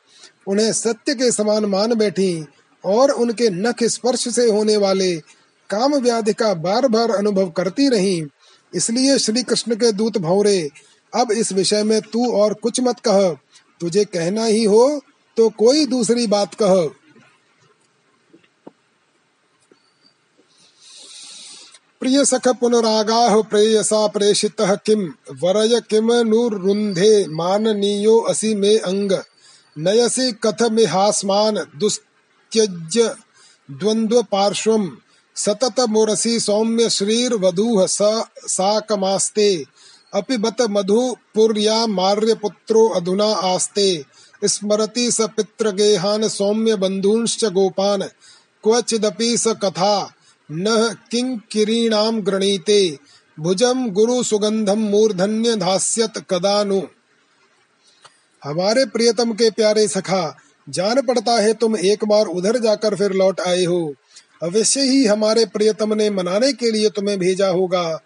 उन्हें 0.47 0.73
सत्य 0.73 1.15
के 1.15 1.31
समान 1.33 1.65
मान 1.65 1.95
बैठी 1.95 2.47
और 2.85 3.11
उनके 3.11 3.49
नख 3.51 3.83
स्पर्श 3.85 4.29
से 4.29 4.47
होने 4.51 4.77
वाले 4.77 5.15
काम 5.71 5.95
व्याधि 5.95 6.33
का 6.33 6.53
बार 6.55 6.87
बार 6.89 7.11
अनुभव 7.11 7.51
करती 7.51 7.89
रही। 7.89 8.23
इसलिए 8.73 9.19
श्री 9.19 9.43
कृष्ण 9.43 9.75
के 9.75 9.93
दूत 9.93 10.19
भौरे 10.19 10.69
अब 11.15 11.33
इस 11.33 11.53
विषय 11.53 11.83
में 11.83 12.01
तू 12.01 12.33
और 12.33 12.55
कुछ 12.55 12.81
मत 12.81 13.01
कह। 13.01 13.31
तुझे 13.81 14.05
कहना 14.05 14.45
ही 14.45 14.65
हो 14.65 15.01
तो 15.37 15.51
कोई 15.51 15.87
दूसरी 15.87 16.27
बात 16.27 16.55
कह। 16.55 16.87
प्रिय 22.01 22.25
सख 22.25 22.49
पुनरागाह 22.49 23.43
प्रेयसा 23.43 24.07
प्रेषितः 24.07 24.75
किम? 24.75 25.13
वरय 25.43 25.81
किम 25.81 26.13
नुरुन्धे? 26.13 27.27
माननीयो 27.27 28.19
असि 28.19 28.55
मे 28.55 28.79
अंग। 28.79 29.13
नयसि 29.79 30.33
कथ 30.33 30.63
मिहास्मान 30.63 31.55
दुस्त्यज्य 31.77 33.15
द्वंद्व 33.71 34.23
पार्श्वम 34.23 34.97
सतत 35.37 35.81
मोरसी 35.81 36.41
सौम्य 36.41 36.91
श्रीर 36.91 37.35
वधूह 37.35 37.87
स 37.87 37.99
साकमास्ते। 38.47 39.65
अपि 40.15 40.37
बत 40.37 40.57
मधुपुर्या 40.61 41.87
मार्य 41.87 42.35
पुत्रो 42.35 42.89
अधुना 42.89 43.25
आस्ते। 43.25 44.05
स्मरति 44.45 45.11
स 45.13 45.21
पितृगेहान 45.21 46.29
सौम्य 46.29 46.77
बंधूंश्च 46.77 47.45
गोपान। 47.45 48.03
क्वचिदपि 48.65 49.39
स 49.39 49.49
कथा। 49.49 50.13
न 50.53 50.97
किंकिरीणाम 51.11 52.21
गृणीते। 52.21 52.99
भुजम 53.41 53.89
गुरु 53.89 54.23
सुगंधम 54.23 54.79
मूर्धन्य 54.79 55.57
धास्यत 55.57 56.25
कदानु 56.31 56.83
हमारे 58.45 58.85
प्रियतम 58.87 59.33
के 59.33 59.51
प्यारे 59.51 59.89
सखा, 59.89 60.37
जान 60.69 61.01
पड़ता 61.01 61.33
है 61.33 61.55
तुम 61.55 61.77
एक 61.77 62.05
बार 62.05 62.27
उधर 62.27 62.59
जाकर 62.59 62.95
फिर 62.95 63.13
लौट 63.13 63.41
आए 63.41 63.65
हो। 63.65 63.95
अवश्य 64.43 64.81
ही 64.81 65.07
हमारे 65.07 65.47
प्रियतम 65.47 65.95
ने 65.95 66.11
मनाने 66.11 66.53
के 66.53 66.71
लिए 66.71 66.91
तुम्हें 66.91 67.19
भेजा 67.19 67.49
होगा। 67.49 68.01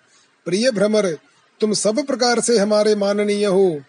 प्रिय 0.44 0.70
भ्रमर 0.70 1.18
तुम 1.62 1.72
सब 1.72 2.06
प्रकार 2.06 2.40
से 2.40 2.58
हमारे 2.58 2.94
माननीय 2.94 3.46
हो। 3.46 3.80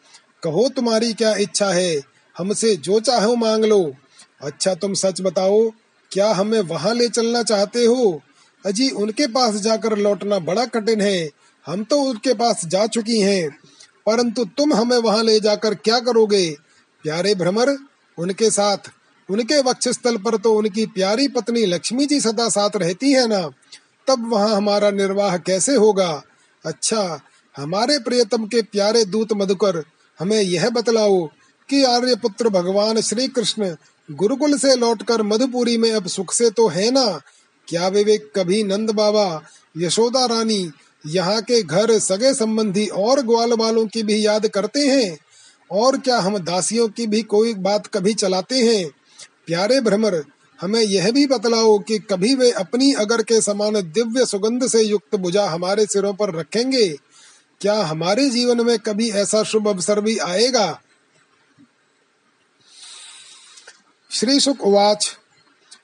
कहो, 0.44 0.70
तुम्हारी 0.70 1.14
क्या 1.14 1.36
इच्छा 1.36 1.70
है? 1.70 2.02
हमसे 2.38 2.76
जो 2.76 3.00
चाहो 3.00 3.36
मांग 3.36 3.66
लो। 3.66 3.94
अच्छा 4.42 4.76
तुम 4.76 4.94
सच 4.94 5.22
बताओ, 5.22 5.72
क्या 6.12 6.32
हमें 6.32 6.62
वहाँ 6.62 6.94
ले 6.94 7.10
चलना 7.10 7.44
चाहते 7.44 7.86
हो? 7.86 8.22
अजी, 8.66 8.90
उनके 8.90 9.28
पास 9.28 9.56
जाकर 9.56 9.98
लौटना 9.98 10.40
बड़ा 10.40 10.66
कठिन 10.66 11.02
है। 11.02 11.30
हम 11.66 11.84
तो 11.84 12.02
उनके 12.02 12.34
पास 12.34 12.66
जा 12.66 12.88
चुकी 12.88 13.20
हैं। 13.20 13.58
परंतु 14.06 14.46
तुम 14.46 14.74
हमें 14.74 14.98
वहाँ 14.98 15.24
ले 15.24 15.40
जाकर 15.40 15.76
क्या 15.76 16.00
करोगे? 16.00 16.58
प्यारे 17.04 17.36
भ्रमर, 17.36 17.78
उनके 18.18 18.50
साथ, 18.50 18.78
उनके 19.30 19.62
वक्षस्थल 19.62 20.18
पर 20.18 20.38
तो 20.38 20.54
उनकी 20.54 20.86
प्यारी 20.86 21.28
पत्नी 21.28 21.66
लक्ष्मी 21.66 22.06
जी 22.06 22.20
सदा 22.22 22.50
साथ 22.50 22.70
रहती 22.76 23.12
है 23.12 23.28
ना? 23.28 23.50
तब 24.08 24.32
वहाँ 24.32 24.56
हमारा 24.56 24.92
निर्वाह 24.92 25.38
कैसे 25.38 25.76
होगा? 25.76 26.24
अच्छा 26.66 27.22
हमारे 27.58 28.00
प्रियतम 28.00 28.46
के 28.46 28.62
प्यारे 28.62 29.06
दूत 29.06 29.34
मधुकर, 29.34 29.84
हमें 30.20 30.42
यह 30.42 30.70
बतलाओ 30.70 31.26
कि 31.70 31.84
आर्य 31.84 32.16
पुत्र 32.16 32.50
भगवान 32.50 33.02
श्री 33.02 33.28
कृष्ण 33.28 33.76
गुरुकुल 34.12 34.58
से 34.58 34.76
लौटकर 34.76 35.22
मधुपुरी 35.22 35.78
में 35.78 35.92
अब 35.92 36.08
सुख 36.08 36.34
से 36.34 36.50
तो 36.50 36.68
है 36.68 36.92
ना? 36.92 37.22
क्या 37.68 37.88
विवेक 37.88 38.32
कभी 38.36 38.64
नंद 38.64 38.92
बाबा, 38.92 39.42
यशोदा 39.78 40.26
रानी, 40.26 40.72
यहाँ 41.08 41.42
के 41.42 41.62
घर 41.64 42.00
सगे 42.00 42.34
संबंधी 42.34 42.88
और 42.88 43.22
ग्वाल 43.22 43.54
वालों 43.54 43.86
की 43.88 44.04
भी 44.04 44.26
याद 44.26 44.48
करते 44.48 44.80
हैं? 44.80 45.18
और 45.72 45.98
क्या 45.98 46.20
हम 46.20 46.38
दासियों 46.38 46.88
की 46.88 47.08
भी 47.08 47.22
कोई 47.22 47.54
बात 47.54 47.88
कभी 47.88 48.14
चलाते 48.14 48.56
हैं? 48.56 48.90
प्यारे 49.46 49.82
भ्रमर, 49.82 50.24
हमें 50.62 50.82
यह 50.82 51.12
भी 51.12 51.26
बतलाओ 51.28 51.80
कि 51.80 52.00
कभी 52.00 52.36
वे 52.36 52.52
अपनी 52.52 52.94
अगर 52.94 53.22
के 53.22 53.42
समान 53.42 53.74
दिव्य 53.74 54.26
सुगंध 54.26 54.68
से 54.68 54.82
युक्त 54.82 55.16
बुझा 55.16 55.48
हमारे 55.48 55.86
सिरों 55.86 56.14
पर 56.14 56.36
रखेंगे? 56.36 56.96
क्या 57.64 57.84
हमारे 57.84 58.30
जीवन 58.30 58.66
में 58.66 58.80
कभी 58.80 59.12
ऐसा 59.12 59.44
शुभ 59.44 59.68
अवसर 59.68 60.02
भी 60.02 60.18
आएगा? 60.18 60.82
श्री 64.12 64.40
शुक 64.40 64.62
उवाच 64.62 65.18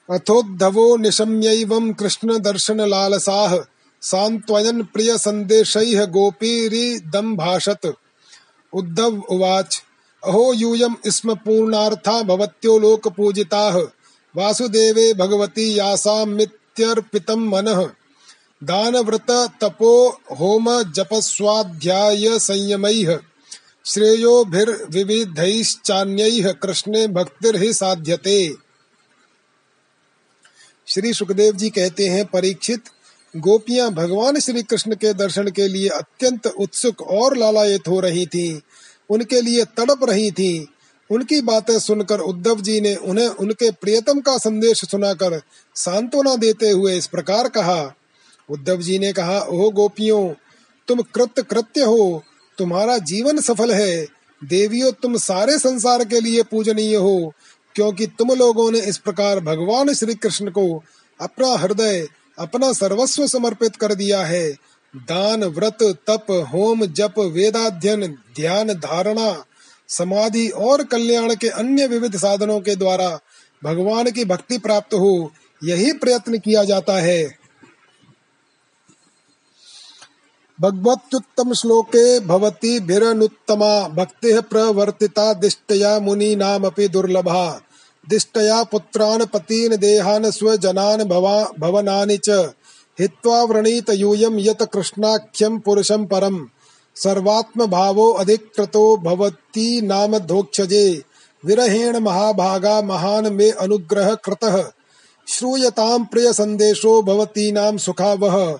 अथोद्धवो 0.09 0.97
निशम्यैवं 0.97 1.93
कृष्ण 1.93 2.39
दर्शन 2.39 2.81
लालसाः 2.81 3.63
सान्त्वयन् 4.01 4.83
प्रिय 4.83 5.17
संदेश 5.17 5.73
संदेशैः 5.73 6.05
गोपीरिदम्भाषत 6.05 7.93
उद्धव 8.73 9.19
उवाच। 9.19 9.83
अहो 10.23 10.53
यूयम 10.53 10.95
स्म 11.07 11.35
पूर्णार्था 11.35 12.21
भवत्यो 12.21 12.79
लोक 12.79 13.07
पूजिताः 13.07 13.77
वासुदेवे 14.35 15.13
भगवती 15.13 15.79
यासा 15.79 15.89
यासामित्यर्पितं 15.89 17.39
मनः। 17.39 17.89
दानव्रत 18.61 19.55
तपो 19.63 20.09
होम 20.39 20.91
जपस्वाध्याय 20.91 22.39
संयमैः 22.39 23.19
श्रेयोभिर्विविधैश्चान्यैः 23.85 26.51
कृष्णे 26.51 27.07
भक्तिर्हि 27.07 27.73
साध्यते 27.73 28.55
श्री 30.87 31.13
सुखदेव 31.13 31.55
जी 31.55 31.69
कहते 31.69 32.07
हैं 32.07 32.25
परीक्षित 32.25 32.83
गोपियाँ 33.37 33.91
भगवान 33.91 34.39
श्री 34.39 34.63
कृष्ण 34.63 34.95
के 34.95 35.13
दर्शन 35.13 35.49
के 35.49 35.67
लिए 35.67 35.89
अत्यंत 35.89 36.47
उत्सुक 36.47 37.01
और 37.01 37.37
लालायित 37.37 37.87
हो 37.87 37.99
रही 37.99 38.25
थीं, 38.25 38.59
उनके 39.09 39.41
लिए 39.41 39.65
तड़प 39.77 39.99
रही 40.03 40.31
थीं। 40.31 40.65
उनकी 41.09 41.41
बातें 41.41 41.79
सुनकर 41.79 42.19
उद्धव 42.19 42.61
जी 42.61 42.81
ने 42.81 42.95
उन्हें 42.95 43.27
उनके 43.27 43.71
प्रियतम 43.71 44.19
का 44.19 44.37
संदेश 44.37 44.85
सुनाकर 44.85 45.41
सांत्वना 45.75 46.35
देते 46.35 46.69
हुए 46.69 46.97
इस 46.97 47.07
प्रकार 47.07 47.47
कहा 47.47 47.95
उद्धव 48.49 48.81
जी 48.81 48.99
ने 48.99 49.13
कहा, 49.13 49.39
ओह 49.39 49.71
गोपियों, 49.71 50.33
तुम 50.87 51.01
कृत 51.01 51.39
कृत्य 51.39 51.81
हो। 51.81 52.23
तुम्हारा 52.57 52.97
जीवन 52.97 53.39
सफल 53.39 53.71
है। 53.73 54.07
देवियों, 54.43 54.91
तुम 54.91 55.17
सारे 55.17 55.59
संसार 55.59 56.05
के 56.05 56.21
लिए 56.21 56.43
पूजनीय 56.43 56.95
हो, 56.95 57.33
क्योंकि 57.75 58.07
तुम 58.07 58.31
लोगों 58.31 58.71
ने 58.71 58.79
इस 58.79 58.97
प्रकार 58.97 59.39
भगवान 59.39 59.93
श्री 59.93 60.15
कृष्ण 60.15 60.49
को 60.49 60.83
अपना 61.21 61.47
हृदय, 61.47 62.07
अपना 62.39 62.73
सर्वस्व 62.73 63.27
समर्पित 63.27 63.75
कर 63.75 63.93
दिया 63.93 64.25
है। 64.25 64.51
दान, 64.95 65.43
व्रत, 65.43 65.77
तप, 65.83 66.49
होम, 66.53 66.85
जप, 66.85 67.13
वेदाध्ययन, 67.19 68.07
ध्यान, 68.07 68.67
धारणा, 68.67 69.45
समाधि 69.87 70.49
और 70.49 70.83
कल्याण 70.83 71.35
के 71.35 71.47
अन्य 71.47 71.87
विविध 71.87 72.17
साधनों 72.17 72.61
के 72.61 72.75
द्वारा 72.75 73.19
भगवान 73.63 74.11
की 74.11 74.25
भक्ति 74.25 74.57
प्राप्त 74.57 74.93
हो, 74.93 75.31
यही 75.63 75.93
प्रयत्न 75.93 76.39
किया 76.39 76.63
जाता 76.63 76.93
है। 76.93 77.38
भगवत्युत्तम 80.61 81.53
श्लोके 81.53 82.19
भवती 82.19 82.79
भिरनुत्तमा। 82.79 83.87
भक्तिः 83.87 84.41
प्रवर्तिता, 84.41 85.33
दिष्टया 85.33 85.99
मुनीनामपि 85.99 86.87
दुर्लभा। 86.87 87.61
दिष्टया 88.09 88.63
पुत्रान् 88.63 89.25
पतीन्, 89.25 89.77
देहान्, 89.77 90.31
स्वजनान् 90.31 91.03
भवा 91.03 91.51
भवनानि 91.59 92.17
च। 92.17 92.29
हित्वा 92.99 93.43
व्रणीत 93.43 93.89
यूयं 93.89 94.39
यत 94.39 94.63
कृष्णाख्यं 94.63 95.59
पुरुषं 95.59 96.05
परम्। 96.05 96.45
सर्वात्म 96.95 97.65
भावो 97.65 98.11
अधिकृतो 98.11 98.97
भवती 98.97 99.81
नाम 99.81 100.17
धोक्षजे 100.17 101.03
विरहेण 101.45 101.99
महाभागा 101.99 102.81
महान 102.81 103.33
मे 103.33 103.51
अनुग्रह 103.51 104.13
कृतः 104.15 104.69
श्रूयताम 105.27 106.05
प्रिय 106.05 106.33
संदेशो 106.33 107.01
भवती 107.01 107.51
नाम 107.51 107.77
सुखावह 107.77 108.59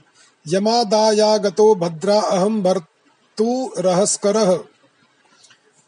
यमादायागतो 0.54 1.74
भद्रा 1.76 2.20
अहम 2.22 2.62
भर्तु 2.64 3.70
रहस्कर। 3.80 4.38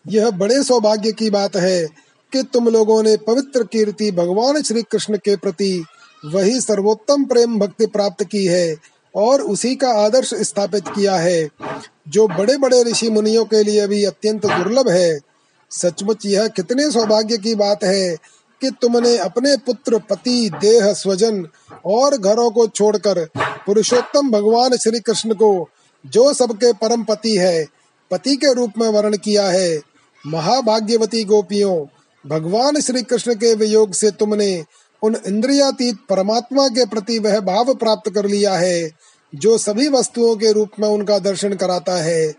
यह 0.06 0.30
बड़े 0.32 0.63
सौभाग्य 0.63 1.12
की 1.12 1.30
बात 1.30 1.56
है 1.56 1.86
कि 2.34 2.43
तुम 2.43 2.67
लोगों 2.69 3.02
ने 3.04 3.15
पवित्र 3.17 3.63
कीर्ति 3.63 4.12
भगवान 4.12 4.62
श्री 4.62 4.82
कृष्ण 4.82 5.17
के 5.17 5.36
प्रति 5.36 5.84
वही 6.26 6.60
सर्वोत्तम 6.62 7.24
प्रेम 7.26 7.60
भक्ति 7.60 7.86
प्राप्त 7.86 8.24
की 8.24 8.45
है 8.45 8.76
और 9.15 9.41
उसी 9.41 9.76
का 9.76 9.89
आदर्श 9.89 10.34
स्थापित 10.34 10.88
किया 10.88 11.15
है, 11.15 11.47
जो 12.08 12.28
बड़े 12.28 12.58
बड़े 12.58 12.84
ऋषि 12.84 13.10
मुनियों 13.10 13.45
के 13.45 13.63
लिए 13.63 13.88
भी 13.88 14.04
अत्यंत 14.06 14.45
दुर्लभ 14.45 14.89
है। 14.89 15.19
सचमुच 15.71 16.26
यह 16.26 16.47
कितने 16.47 16.89
सौभाग्य 16.91 17.38
की 17.38 17.56
बात 17.56 17.84
है 17.84 18.15
कि 18.62 18.71
तुमने 18.82 19.17
अपने 19.17 19.58
पुत्र, 19.58 19.97
पति, 19.97 20.50
देह, 20.62 20.93
स्वजन 20.93 21.47
और 21.86 22.17
घरों 22.17 22.52
को 22.52 22.67
छोड़कर 22.67 23.26
पुरुषोत्तम 23.38 24.32
भगवान 24.32 24.78
श्री 24.78 25.00
कृष्ण 25.00 25.34
को, 25.34 25.69
जो 26.06 26.34
सबके 26.34 26.74
परम 26.74 27.04
पति 27.04 27.36
है, 27.38 27.65
पति 28.12 28.36
के 28.36 28.54
रूप 28.54 28.74
में 28.78 28.88
वर्ण 28.88 29.17
किया 29.17 29.47
है, 29.47 29.82
महाभाग्यवती 30.28 31.24
गोपियों, 31.24 31.86
भगवान 32.28 32.80
श्री 32.82 33.04
कृष्ण 33.04 33.34
के 33.34 33.54
वियोग 33.56 33.93
से 33.93 34.12
तुमने 34.12 34.65
उन 35.04 35.15
इंद्रियातीत 35.28 35.97
परमात्मा 36.10 36.67
के 36.67 36.86
प्रति 36.86 37.19
वह 37.19 37.39
भाव 37.39 37.74
प्राप्त 37.74 38.12
कर 38.12 38.26
लिया 38.26 38.54
है, 38.54 38.91
जो 39.36 39.58
सभी 39.58 39.88
वस्तुओं 39.89 40.36
के 40.36 40.52
रूप 40.52 40.69
में 40.80 40.88
उनका 40.88 41.19
दर्शन 41.19 41.54
कराता 41.54 41.95
है। 41.95 42.32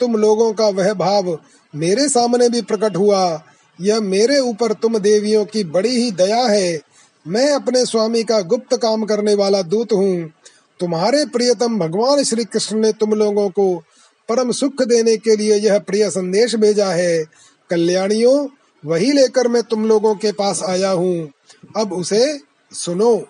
तुम 0.00 0.16
लोगों 0.16 0.52
का 0.52 0.68
वह 0.68 0.92
भाव 0.94 1.38
मेरे 1.74 2.08
सामने 2.08 2.48
भी 2.48 2.62
प्रकट 2.62 2.96
हुआ 2.96 3.42
यह 3.80 4.00
मेरे 4.00 4.38
ऊपर 4.40 4.72
तुम 4.72 4.98
देवियों 4.98 5.44
की 5.44 5.64
बड़ी 5.64 6.04
ही 6.04 6.10
दया 6.10 6.46
है। 6.46 6.80
मैं 7.28 7.52
अपने 7.52 7.86
स्वामी 7.86 8.24
का 8.24 8.40
गुप्त 8.40 8.76
काम 8.76 9.04
करने 9.04 9.34
वाला 9.34 9.62
दूत 9.62 9.92
हूँ। 9.92 10.32
तुम्हारे 10.80 11.26
प्रियतम 11.26 11.78
भगवान 11.78 12.24
श्री 12.24 12.44
कृष्ण 12.44 12.76
ने 12.76 12.92
तुम 12.92 13.10
लोगों 13.12 13.48
को 13.48 13.82
परम 14.28 14.52
सुख 14.52 14.82
देने 14.82 15.16
के 15.16 15.36
लिए 15.36 15.54
यह 15.54 15.78
प्रिय 15.78 16.10
संदेश 16.10 16.54
भेजा 16.54 16.86
है। 16.86 17.24
कल्याणियों, 17.70 18.48
वही 18.86 19.12
लेकर 19.12 19.48
मैं 19.48 19.62
तुम 19.62 19.86
लोगों 19.86 20.14
के 20.14 20.32
पास 20.32 20.62
आया 20.62 20.90
हूँ। 20.90 21.30
अब 21.76 21.92
उसे 21.92 22.40
सुनो। 22.72 23.28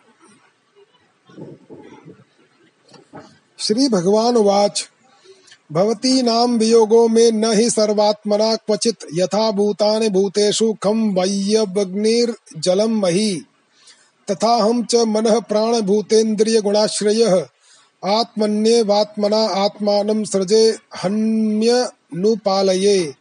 श्री 3.59 3.89
भगवान 3.89 4.37
वाच। 4.37 4.89
भवती 5.73 6.23
नाम 6.23 6.59
वियोगो 6.59 7.09
में 7.09 7.33
न 7.33 7.53
ही 7.53 7.71
सर्वात्मना 7.71 8.57
क्वचित 8.57 8.97
यथा 9.15 9.51
भूतानि 9.51 10.09
भूतेषु 10.09 10.75
खम 10.83 11.17
जलम 12.59 13.01
मही। 13.01 13.43
तथा 14.31 14.57
हम 14.57 14.85
च 14.85 14.95
मन 14.95 15.41
प्राण 15.41 15.81
भूतेन्द्रिय 15.81 16.61
गुणाश्रय 16.61 17.47
आत्मन्यवात्मना 18.05 19.37
आत्मानं 19.37 20.25
सृजे 20.25 20.77
हन्यनुपालये। 21.05 23.15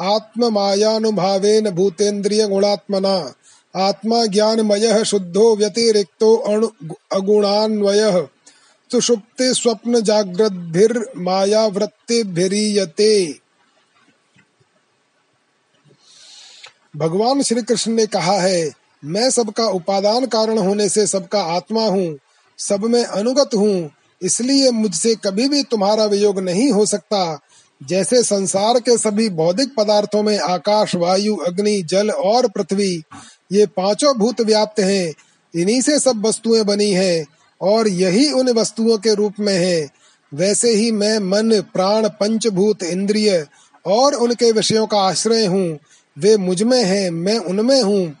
आत्ममायानुभावेन 0.00 1.70
भूतेन्द्रिय 1.70 2.46
गुणात्मना 2.46 3.34
आत्मा 3.76 4.26
ज्ञानमयः 4.26 5.02
शुद्धो 5.02 5.56
व्यतिरिक्तो 5.56 6.36
अणु 6.36 6.68
अगुणान्वयः। 7.12 8.26
सुषुप्ति 8.92 9.54
स्वप्न 9.54 10.00
जागृत 10.00 11.12
माया 11.16 11.66
वृत्ति 11.66 12.22
वृत्तिभिरीयते 12.22 13.40
भगवान 16.96 17.42
श्री 17.42 17.62
कृष्ण 17.62 17.92
ने 17.92 18.06
कहा 18.06 18.32
है, 18.32 18.72
मैं 19.04 19.30
सबका 19.30 19.66
उपादान 19.66 20.26
कारण 20.26 20.58
होने 20.58 20.88
से 20.88 21.06
सबका 21.06 21.42
आत्मा 21.42 21.86
हूँ, 21.86 22.18
सब 22.58 22.84
में 22.84 23.04
अनुगत 23.04 23.50
हूँ, 23.54 23.90
इसलिए 24.22 24.70
मुझसे 24.70 25.14
कभी 25.14 25.48
भी 25.48 25.62
तुम्हारा 25.62 26.04
वियोग 26.04 26.40
नहीं 26.40 26.72
हो 26.72 26.86
सकता। 26.86 27.40
जैसे 27.82 28.22
संसार 28.22 28.80
के 28.80 28.98
सभी 28.98 29.28
भौतिक 29.28 29.74
पदार्थों 29.74 30.22
में 30.22 30.38
आकाश, 30.38 30.94
वायु, 30.94 31.36
अग्नि, 31.36 31.82
जल 31.82 32.10
और 32.10 32.48
पृथ्वी, 32.48 33.02
ये 33.52 33.66
पाँचों 33.66 34.18
भूत 34.18 34.40
व्याप्त 34.40 34.80
हैं, 34.80 35.14
इन्हीं 35.56 35.80
से 35.80 35.98
सब 35.98 36.26
वस्तुएँ 36.26 36.64
बनी 36.64 36.90
हैं। 36.90 37.39
और 37.62 37.88
यही 37.88 38.32
उन 38.32 38.50
वस्तुओं 38.50 38.98
के 38.98 39.14
रूप 39.14 39.34
में 39.40 39.54
है। 39.54 39.88
वैसे 40.34 40.70
ही 40.70 40.90
मैं 40.90 41.18
मन, 41.18 41.60
प्राण, 41.60 42.08
पंचभूत, 42.08 42.82
इंद्रिय 42.82 43.46
और 43.86 44.14
उनके 44.14 44.52
विषयों 44.52 44.86
का 44.86 44.98
आश्रय 44.98 45.46
हूँ। 45.46 45.78
वे 46.18 46.36
मुझमें 46.36 46.84
हैं, 46.84 47.10
मैं 47.10 47.38
उनमें 47.38 47.82
हूँ। 47.82 48.16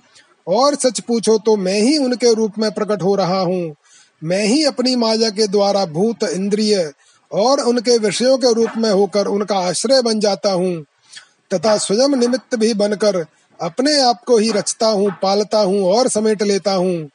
और 0.48 0.74
सच 0.74 1.00
पूछो 1.00 1.38
तो 1.38 1.56
मैं 1.56 1.80
ही 1.80 1.98
उनके 1.98 2.34
रूप 2.34 2.52
में 2.58 2.70
प्रकट 2.70 3.02
हो 3.02 3.14
रहा 3.14 3.40
हूँ। 3.40 3.74
मैं 4.24 4.44
ही 4.44 4.64
अपनी 4.64 4.96
माया 4.96 5.30
के 5.30 5.46
द्वारा 5.46 5.84
भूत, 5.84 6.22
इंद्रिय 6.22 6.92
और 7.32 7.60
उनके 7.60 7.98
विषयों 7.98 8.38
के 8.38 8.54
रूप 8.54 8.70
में 8.76 8.90
होकर 8.90 9.26
उनका 9.26 9.58
आश्रय 9.58 10.02
बन 10.02 10.20
जाता 10.20 10.52
हूँ। 10.52 10.84
तथा 11.54 11.76
स्वयं 11.76 12.08
निमित्त 12.08 12.54
भी 12.54 12.74
बनकर 12.74 13.26
अपने 13.62 14.00
आप 14.00 14.24
को 14.24 14.38
ही 14.38 14.50
रचता 14.50 14.86
हूँ, 14.86 15.10
पालता 15.22 15.58
हूँ 15.58 15.82
और 15.84 16.08
समेट 16.08 16.42
लेता 16.42 16.72
हूँ। 16.72 17.10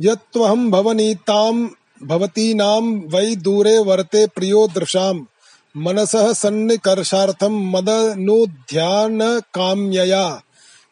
यत्त्वहं 0.00 0.70
भवनीतां, 0.70 1.68
भवतीनां 2.02 2.82
वै 2.82 3.36
दूरे 3.36 3.78
वर्ते 3.78 4.26
प्रियो 4.26 4.66
दृशाम्। 4.66 5.26
मनसः 5.76 6.32
सन्निकर्षार्थं 6.32 7.70
मदनुध्यानकाम्यया। 7.70 10.42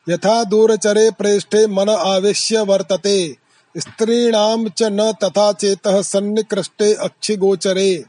यथा 0.08 0.44
दूरचरे 0.44 1.10
प्रेष्ठे 1.10 1.66
मन 1.66 1.88
आवेश्य 1.88 2.60
वर्तते। 2.60 3.36
स्त्रीणां 3.76 4.68
च 4.68 4.82
न 4.82 5.12
तथा 5.12 5.52
चेतः 5.52 6.02
सन्निकृष्टे 6.02 6.94
अक्षिगोचरे। 6.94 8.04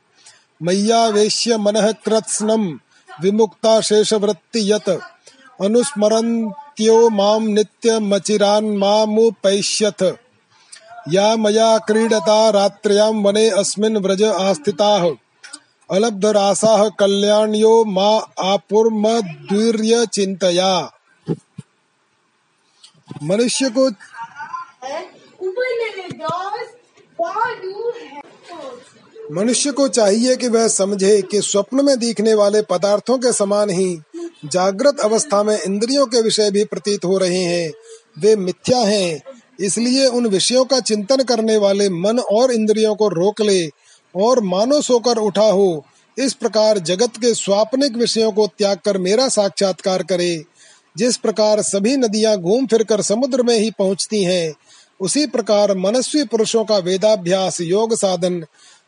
मय्यावेश्य 0.63 1.57
मनः 1.57 1.91
कृत्स्नं 1.91 2.77
विमुक्ता 3.21 3.81
शेषवृत्ति 3.81 4.71
यत्। 4.71 4.89
अनुस्मरन्त्यो 5.61 7.09
माँ 7.09 7.39
नित्यमचिरान्मामुपैष्यथ 7.39 10.15
या 11.09 11.35
मया 11.35 11.77
क्रीडता 11.77 12.49
रात्र्यां 12.49 13.13
वने 13.13 13.49
अस्मिन् 13.49 13.97
व्रज 13.97 14.23
आस्थिताः। 14.23 15.28
अलब्ध 15.89 16.25
रासा 16.25 16.89
कल्याण्यो 16.89 17.83
मा 17.85 18.09
आपुर्मद्वीर्य 18.39 20.05
चिंतया 20.05 20.91
मनुष्य 23.23 23.69
को 23.69 23.89
मनुष्य 29.33 29.71
को 29.71 29.87
चाहिए 29.87 30.35
कि 30.35 30.47
वह 30.47 30.67
समझे 30.67 31.21
कि 31.21 31.41
स्वप्न 31.41 31.85
में 31.85 31.97
दिखने 31.99 32.33
वाले 32.33 32.61
पदार्थों 32.61 33.17
के 33.17 33.33
समान 33.33 33.69
ही 33.69 34.01
जागृत 34.45 34.99
अवस्था 34.99 35.43
में 35.43 35.57
इंद्रियों 35.57 36.05
के 36.05 36.21
विषय 36.21 36.51
भी 36.51 36.63
प्रतीत 36.65 37.05
हो 37.05 37.17
रहे 37.17 37.43
हैं। 37.43 37.71
वे 38.19 38.35
मिथ्या 38.35 38.79
हैं, 38.79 39.21
इसलिए 39.59 40.07
उन 40.07 40.27
विषयों 40.27 40.65
का 40.65 40.79
चिंतन 40.79 41.23
करने 41.23 41.57
वाले 41.57 41.89
मन 41.89 42.19
और 42.19 42.51
इंद्रियों 42.51 42.95
को 42.95 43.07
रोक 43.09 43.41
ले 43.41 43.59
और 44.15 44.43
मानो 44.43 44.81
सोकर 44.81 45.17
उठा 45.17 45.45
हो। 45.45 45.85
इस 46.17 46.33
प्रकार 46.33 46.79
जगत 46.79 47.17
के 47.17 47.33
स्वापनिक 47.33 47.95
विषयों 47.95 48.31
को 48.31 48.47
त्याग 48.47 48.77
कर 48.77 48.97
मेरा 48.97 49.27
साक्षात्कार 49.29 50.03
करे। 50.03 50.43
जिस 50.97 51.17
प्रकार 51.17 51.61
सभी 51.61 51.95
नदियाँ 51.97 52.37
घूम 52.37 52.65
फिरकर 52.67 53.01
समुद्र 53.01 53.43
में 53.43 53.57
ही 53.57 53.71
पहुँचती 53.71 54.23
हैं, 54.23 54.53
उसी 54.99 55.25
प्रकार 55.25 55.77
मनस्वी 55.77 56.23
पुरुषों 56.23 56.63
का 56.65 56.77
वेदाभ्यास 56.77 57.61
योग 57.61 57.95
साधन 57.95 58.45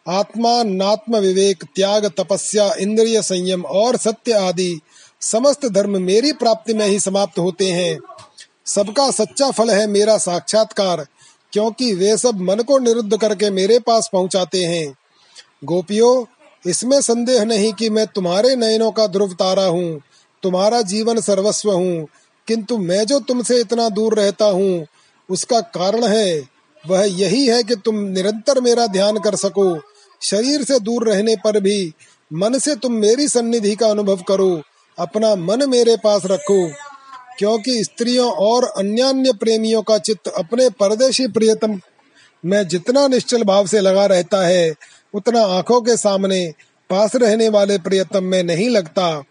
आत्मा 0.08 0.64
नात्म 0.64 1.18
विवेक, 1.18 1.64
त्याग, 1.76 2.06
तपस्या, 2.06 2.74
इंद्रिय 2.80 3.22
संयम 3.22 3.62
और 3.62 3.98
सत्य 3.98 4.32
आदि 4.32 4.80
समस्त 5.22 5.66
धर्म 5.66 6.02
मेरी 6.02 6.32
प्राप्ति 6.32 6.74
में 6.74 6.88
ही 6.88 7.00
समाप्त 7.00 7.40
होते 7.40 7.72
हैं। 7.72 8.00
सबका 8.66 9.12
सच्चा 9.12 9.52
फल 9.52 9.70
है 9.70 9.88
मेरा 9.88 10.18
साक्षात्कार, 10.18 11.06
क्योंकि 11.54 11.94
वे 11.94 12.18
सब 12.18 12.42
मन 12.42 12.60
को 12.60 12.80
निरुद्ध 12.80 13.18
करके 13.18 13.50
मेरे 13.50 13.80
पास 13.80 14.10
पहुंचाते 14.14 14.64
हैं। 14.64 14.94
गोपियों, 15.66 16.26
इसमें 16.68 17.02
संदेह 17.02 17.46
नहीं 17.46 17.74
कि 17.74 17.90
मैं 17.90 18.08
तुम्हारे 18.08 18.56
नयनों 18.56 18.92
का 18.92 19.08
ध्रुव 19.08 19.34
तारा 19.34 19.64
हूँ, 19.64 20.02
तुम्हारा 20.44 20.82
जीवन 20.82 21.22
सर्वस्व 21.22 21.72
हूँ, 21.72 22.08
किंतु 22.48 22.78
मैं 22.78 23.06
जो 23.06 23.20
तुमसे 23.20 23.60
इतना 23.60 23.90
दूर 23.90 24.16
रहता 24.16 24.46
हूँ, 24.46 24.86
उसका 25.30 25.62
कारण 25.62 26.04
है, 26.04 26.44
वह 26.90 27.06
यही 27.06 27.46
है 27.48 27.64
कि 27.64 27.76
तुम 27.76 27.96
निरंतर 27.96 28.62
मेरा 28.62 28.88
ध्यान 28.88 29.18
कर 29.18 29.36
सको, 29.36 29.80
शरीर 30.22 30.64
से 30.64 30.80
दूर 30.80 31.10
रहने 31.10 31.36
पर 31.36 31.60
भी, 31.60 31.94
मन 32.34 32.58
से 32.60 32.76
तुम 32.76 32.94
मेरी 32.94 33.28
सन्निधि 33.28 33.76
का 33.76 33.88
अनुभव 33.88 34.22
करो, 34.28 34.62
अपना 35.00 35.36
मन 35.36 35.70
मेरे 35.70 35.98
पास 35.98 36.22
रखो, 36.26 36.68
क्योंकि 37.38 37.84
स्त्रियों 37.84 38.32
और 38.32 38.64
अन्य 38.64 39.34
प्रेमियों 39.34 39.82
का 39.82 39.98
चित्त 39.98 40.28
अपने 40.28 40.70
परदेशी 40.70 41.28
प्रियतम, 41.28 41.80
में 42.46 42.68
जितना 42.68 43.08
निश्चल 43.08 43.44
भाव 43.44 43.68
से 43.68 43.80
लगा 43.80 44.06
रहता 44.06 44.48
है 44.48 44.74
उतना 45.14 45.42
आँखों 45.42 45.82
के 45.82 45.98
सामने 45.98 46.54
पास 46.90 47.16
रहने 47.16 47.50
वाले 47.50 47.78
प्रियतम 47.78 48.24
में 48.24 48.44
नहीं 48.44 48.70
लगता। 48.70 49.24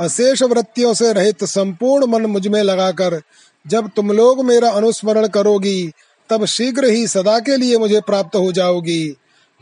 अशेष 0.00 0.42
वृत्तियों 0.42 0.94
से 0.94 1.12
रहित 1.12 1.44
संपूर्ण 1.44 2.06
मन 2.06 2.26
मुझमें 2.26 2.62
लगाकर 2.62 3.20
जब 3.66 3.90
तुम 3.96 4.12
लोग 4.12 4.44
मेरा 4.44 4.70
अनुस्मरण 4.70 5.26
करोगी 5.26 5.92
तब 6.30 6.44
शीघ्र 6.44 6.84
ही 6.84 7.06
सदा 7.06 7.38
के 7.38 7.56
लिए 7.56 7.78
मुझे 7.78 8.00
प्राप्त 8.00 8.36
हो 8.36 8.52
जाओगी। 8.52 9.16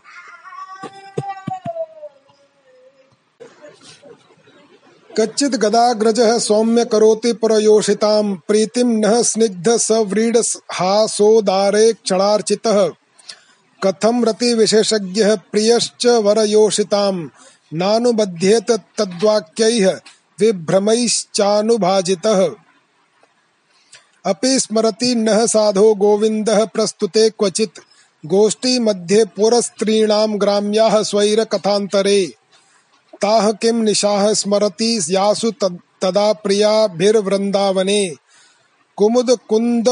कच्चित् 5.18 5.54
गदाग्रजः 5.54 6.38
सौम्य 6.38 6.84
करोति 6.84 7.32
परयोषितां 7.32 8.34
प्रीतिं 8.34 8.84
नः 8.84 9.22
स्निग्ध 9.22 9.76
सव्रीड 9.76 10.36
हासोदारे 10.72 11.92
क्षणार्चितः। 11.92 12.90
कथं 13.84 14.24
रतिविशेषज्ञः 14.24 15.36
प्रियश्च 15.36 16.06
वरयोषितां 16.06 17.28
नानुबध्येत 17.74 18.70
तद्वाक्यैः 18.70 20.00
विभ्रमैश्चानुभाजितः। 20.40 22.48
अपि 24.26 24.60
स्मरति 24.60 25.14
नः 25.14 25.46
साधो 25.46 25.94
गोविन्दः 25.94 26.64
प्रस्तुते 26.64 27.30
क्वचित्। 27.30 27.80
गोष्ठी 28.26 28.78
मध्ये 28.78 29.24
पुरस्त्रीणां 29.24 30.40
ग्राम्याः 30.40 31.02
स्वैरकथान्तरे। 31.02 32.34
ताः 33.22 33.52
किं 33.52 33.72
निशाः 33.72 34.34
स्मरति 34.34 35.00
यासु 35.10 35.52
तदा 36.02 36.32
प्रियाभिर्वृन्दावने। 36.32 38.14
कुमुद 38.96 39.38
कुन्द 39.48 39.84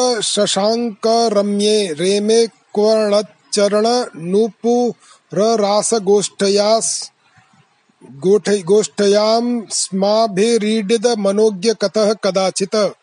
रम्ये 1.32 1.92
रेमे 1.92 2.46
क्वर्णचरण 2.46 4.04
गोष्ठयां 8.62 9.62
मनोज्ञ 11.18 11.74
कतः 11.74 12.12
कदाचित्। 12.12 12.94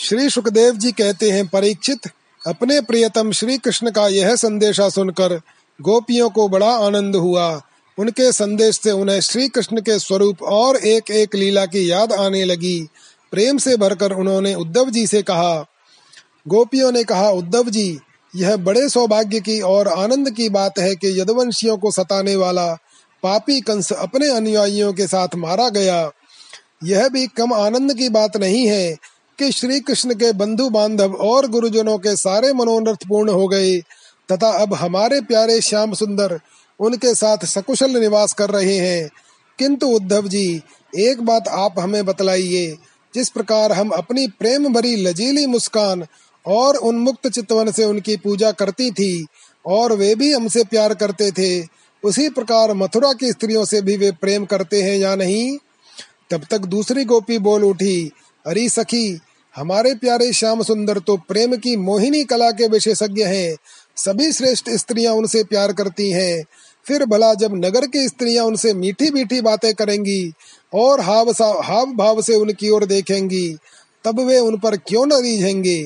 श्री 0.00 0.30
सुखदेव 0.30 0.74
जी 0.74 0.92
कहते 0.92 1.30
हैं, 1.30 1.46
परीक्षित, 1.46 2.00
अपने 2.46 2.80
प्रियतम 2.80 3.32
श्री 3.32 3.58
कृष्ण 3.58 3.90
का 3.90 4.08
यह 4.08 4.36
संदेशा 4.36 4.88
सुनकर 4.88 5.40
गोपियों 5.80 6.30
को 6.30 6.48
बड़ा 6.48 6.76
आनंद 6.76 7.16
हुआ। 7.16 7.62
उनके 7.98 8.32
संदेश 8.32 8.80
से 8.80 8.90
उन्हें 8.90 9.20
श्री 9.20 9.48
कृष्ण 9.48 9.80
के 9.80 9.98
स्वरूप 9.98 10.42
और 10.42 10.76
एक 10.76 11.10
एक 11.10 11.34
लीला 11.34 11.66
की 11.66 11.90
याद 11.90 12.12
आने 12.12 12.44
लगी। 12.44 12.88
प्रेम 13.30 13.58
से 13.58 13.76
भरकर 13.76 14.12
उन्होंने 14.12 14.54
उद्धव 14.54 14.90
जी 14.90 15.06
से 15.06 15.22
कहा। 15.22 15.66
गोपियों 16.48 16.92
ने 16.92 17.04
कहा, 17.04 17.30
उद्धव 17.30 17.70
जी 17.70 17.98
यह 18.36 18.56
बड़े 18.56 18.88
सौभाग्य 18.88 19.40
की 19.40 19.60
और 19.60 19.88
आनंद 19.88 20.30
की 20.30 20.48
बात 20.48 20.78
है 20.78 20.94
कि 20.94 21.20
यदुवंशियों 21.20 21.78
को 21.78 21.90
सताने 21.90 22.36
वाला 22.36 22.72
पापी 23.22 23.60
कंस 23.60 23.92
अपने 23.92 24.28
अनुयायियों 24.28 24.92
के 24.92 25.06
साथ 25.06 25.28
मारा 25.36 25.68
गया। 25.68 26.10
यह 26.84 27.08
भी 27.08 27.26
कम 27.26 27.52
आनंद 27.52 27.94
की 27.94 28.08
बात 28.08 28.36
नहीं 28.36 28.66
है 28.68 28.96
कि 29.38 29.52
श्री 29.52 29.80
कृष्ण 29.80 30.14
के 30.14 30.32
बंधु 30.32 30.68
बांधव 30.70 31.14
और 31.14 31.46
गुरुजनों 31.46 31.98
के 31.98 32.16
सारे 32.16 32.52
मनोरथ 32.52 33.08
पूर्ण 33.08 33.30
हो 33.30 33.48
गए, 33.48 33.78
तथा 34.32 34.48
अब 34.48 34.74
हमारे 34.74 35.20
प्यारे 35.20 35.60
श्याम 35.60 35.94
सुंदर 35.94 36.40
उनके 36.80 37.14
साथ 37.14 37.38
सकुशल 37.44 37.90
निवास 37.90 38.32
कर 38.32 38.50
रहे 38.50 38.76
हैं। 38.76 39.10
किंतु 39.58 39.86
उद्धव 39.86 40.28
जी, 40.28 40.62
एक 40.98 41.22
बात 41.22 41.48
आप 41.48 41.74
हमें 41.78 42.06
बतलाइए, 42.06 42.76
जिस 43.14 43.28
प्रकार 43.28 43.72
हम 43.72 43.88
अपनी 43.88 44.26
प्रेम 44.26 44.74
भरी 44.74 44.96
लजीली 44.96 45.46
मुस्कान 45.46 46.06
और 46.46 46.76
उन्मुक्त 46.76 47.28
चितवन 47.28 47.70
से 47.70 47.84
उनकी 47.84 48.16
पूजा 48.16 48.50
करती 48.52 48.90
थी, 48.90 49.26
और 49.66 49.92
वे 49.92 50.14
भी 50.14 50.32
हमसे 50.32 50.64
प्यार 50.64 50.94
करते 50.94 51.30
थे। 51.30 51.66
उसी 52.04 52.28
प्रकार 52.28 52.74
मथुरा 52.74 53.12
की 53.12 53.30
स्त्रियों 53.32 53.64
से 53.64 53.80
भी 53.82 53.96
वे 53.96 54.10
प्रेम 54.10 54.44
करते 54.44 54.82
हैं 54.82 54.96
या 54.96 55.14
नहीं? 55.16 55.56
तब 56.30 56.44
तक 56.50 56.58
दूसरी 56.58 57.04
गोपी 57.04 57.38
बोल 57.38 57.64
उठी, 57.64 58.10
अरे 58.46 58.68
सखी, 58.68 59.18
हमारे 59.56 59.94
प्यारे 59.94 60.32
श्याम 60.32 60.62
सुंदर 60.62 60.98
तो 60.98 61.16
प्रेम 61.28 61.56
की 61.56 61.76
मोहिनी 61.76 62.22
कला 62.24 62.50
के 62.50 62.68
विशेषज्ञ 62.68 63.22
हैं। 63.22 63.56
सभी 63.96 64.32
श्रेष्ठ 64.32 64.70
स्त्रियाँ 64.70 65.14
उनसे 65.14 65.42
प्यार 65.44 65.72
करती 65.72 66.10
हैं। 66.10 66.44
फिर 66.86 67.04
भला 67.04 67.32
जब 67.34 67.54
नगर 67.54 67.86
की 67.86 68.06
स्त्रियाँ 68.08 68.44
उनसे 68.44 68.72
मीठी 68.74 69.10
मीठी 69.10 69.40
बातें 69.40 69.72
करेंगी 69.74 70.32
और 70.72 71.00
हाव 71.00 71.30
हाव 71.40 71.92
भाव 71.92 72.22
से 72.22 72.34
उनकी 72.34 72.68
ओर 72.68 72.84
देखेंगी, 72.84 73.56
तब 74.04 74.20
वे 74.20 74.38
उन 74.38 74.58
पर 74.58 74.76
क्यों 74.76 75.06
न 75.06 75.12
रीझेंगे? 75.12 75.82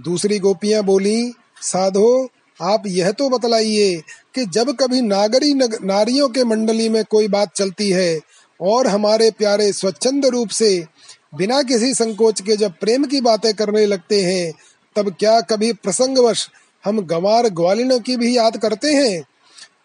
दूसरी 0.00 0.38
गोपियाँ 0.38 0.82
बोली 0.82 1.32
साधो 1.62 2.28
आप 2.62 2.82
यह 2.86 3.12
तो 3.12 3.28
बतलाइए 3.28 4.02
कि 4.34 4.44
जब 4.46 4.76
कभी 4.76 5.00
नागरी 5.00 5.54
नग, 5.54 5.78
नारियों 5.84 6.28
के 6.28 6.44
मंडली 6.44 6.88
में 6.88 7.04
कोई 7.04 7.28
बात 7.28 7.52
चलती 7.54 7.90
है 7.90 8.20
और 8.60 8.86
हमारे 8.86 9.30
प्यारे 9.30 9.72
स्वच्छंद 9.72 10.26
रूप 10.26 10.48
से 10.48 10.86
बिना 11.34 11.62
किसी 11.62 11.94
संकोच 11.94 12.40
के 12.40 12.56
जब 12.56 12.72
प्रेम 12.80 13.04
की 13.04 13.20
बातें 13.20 13.54
करने 13.54 13.86
लगते 13.86 14.22
हैं 14.24 14.52
तब 14.96 15.14
क्या 15.14 15.40
कभी 15.40 15.72
प्रसंगवश 15.72 16.50
हम 16.84 17.00
गंवार 17.00 17.48
ग्वालिनों 17.48 18.00
की 18.00 18.16
भी 18.16 18.36
याद 18.36 18.56
करते 18.56 18.92
हैं? 18.92 19.24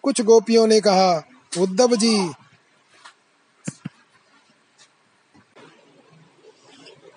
कुछ 0.04 0.22
गोपियों 0.22 0.68
ने 0.68 0.80
कहा 0.80 1.24
उद्धव 1.60 1.96
जी 1.96 2.30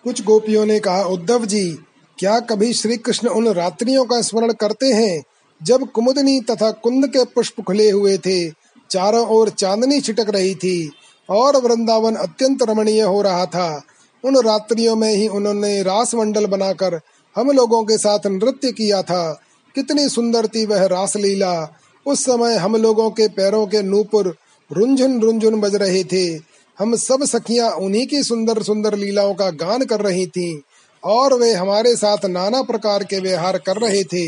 कुछ 0.05 0.23
गोपियों 0.25 0.67
ने 0.67 0.81
कहा 0.81 1.03
उद्धव 1.03 1.47
जी 1.47 1.79
क्या 2.25 2.41
कभी 2.41 2.73
श्री 2.73 2.97
कृष्ण 2.97 3.29
उन 3.29 3.49
रात्रियों 3.49 4.05
का 4.05 4.23
स्मरण 4.23 4.53
करते 4.53 4.87
हैं, 4.87 5.23
जब 5.63 5.91
कुमुदनी 5.91 6.41
तथा 6.41 6.71
कुंद 6.71 7.07
के 7.07 7.25
पुष्प 7.25 7.61
खुले 7.61 7.91
हुए 7.91 8.19
थे, 8.19 8.51
चारों 8.91 9.27
ओर 9.27 9.49
चांदनी 9.49 10.01
छिटक 10.01 10.27
रही 10.31 10.55
थी, 10.55 10.93
और 11.31 11.57
वृंदावन 11.57 12.15
अत्यंत 12.15 12.63
रमणीय 12.63 13.03
हो 13.03 13.23
रहा 13.23 13.47
था। 13.47 13.83
उन 14.25 14.37
रात्रियों 14.37 14.97
में 14.97 15.15
ही 15.15 15.29
उन्होंने 15.29 15.83
रास 15.83 16.15
मंडल 16.15 16.47
बनाकर 16.47 17.01
हम 17.37 17.51
लोगों 17.51 17.85
के 17.85 17.99
साथ 17.99 18.19
नृत्य 18.27 18.73
किया 18.73 19.03
था। 19.03 19.41
कितनी 19.75 20.09
सुंदर 20.09 20.47
थी 20.47 20.67
वह 20.67 20.87
रास 20.87 21.17
लीला 21.17 21.77
उस 22.07 22.25
समय 22.25 22.57
हम 22.57 22.77
लोगों 22.77 23.11
के 23.11 23.29
पैरों 23.29 23.67
के 23.67 23.83
नूपुर 23.83 24.37
रुंझुन 24.73 25.21
रुंझुन 25.21 25.61
बज 25.61 25.75
रहे 25.75 26.05
थे। 26.05 26.41
हम 26.79 26.97
सब 26.97 27.25
सखियाँ 27.25 27.71
उन्हीं 27.71 28.07
की 28.07 28.23
सुंदर 28.23 28.63
सुंदर 28.63 28.95
लीलाओं 28.95 29.35
का 29.35 29.51
गान 29.51 29.85
कर 29.85 30.01
रही 30.01 30.27
थीं। 30.27 30.61
और 31.05 31.35
वे 31.35 31.53
हमारे 31.53 31.97
साथ 31.97 32.25
नाना 32.25 32.63
प्रकार 32.63 33.05
के 33.05 33.19
व्यवहार 33.21 33.59
कर 33.59 33.77
रहे 33.77 34.03
थे। 34.05 34.25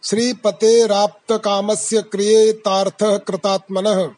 श्रीपतेराप्तकामस्य 0.03 2.01
क्रियेतार्थः 2.01 3.17
कृतात्मनः। 3.17 4.09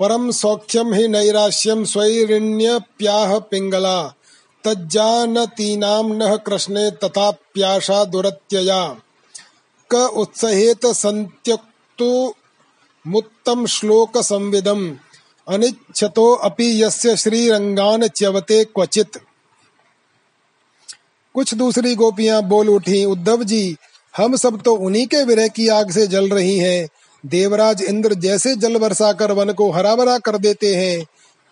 परम 0.00 0.30
सौख्यम 0.30 0.94
हि 0.94 1.08
नैराश्यम 1.08 1.84
स्वैरिण्यप्याह 1.84 3.38
पिंगला 3.38 4.14
तज्जानतीनां 4.64 6.04
नः 6.04 6.36
कृष्णे 6.36 6.90
तथा 6.90 7.30
प्याशा 7.30 8.04
दुरत्यया। 8.04 8.96
क 9.90 9.94
उत्सहेत 9.94 10.86
संत्यक्तु 10.86 12.34
मुत्तम 13.06 13.66
श्लोक 13.66 14.18
संविदम 14.18 14.96
अनिच्छतो 15.48 16.34
अपि 16.34 16.84
यस्य 16.84 17.16
श्रीरंगान 17.16 18.08
च्यवते 18.08 18.64
क्वचित। 18.64 19.20
कुछ 21.34 21.54
दूसरी 21.54 21.94
गोपियाँ 21.94 22.42
बोल 22.42 22.68
उठी, 22.68 23.04
उद्धव 23.04 23.44
जी, 23.44 23.76
हम 24.16 24.36
सब 24.36 24.62
तो 24.62 24.74
उन्हीं 24.74 25.06
के 25.06 25.24
विरह 25.24 25.48
की 25.48 25.68
आग 25.68 25.90
से 25.90 26.06
जल 26.06 26.28
रही 26.28 26.58
हैं। 26.58 26.88
देवराज 27.26 27.82
इंद्र 27.82 28.14
जैसे 28.14 28.56
जल 28.56 28.78
बरसा 28.78 29.12
कर 29.12 29.32
वन 29.32 29.52
को 29.52 29.70
हरा 29.70 29.96
भरा 29.96 30.18
कर 30.18 30.38
देते 30.38 30.74
हैं। 30.74 31.06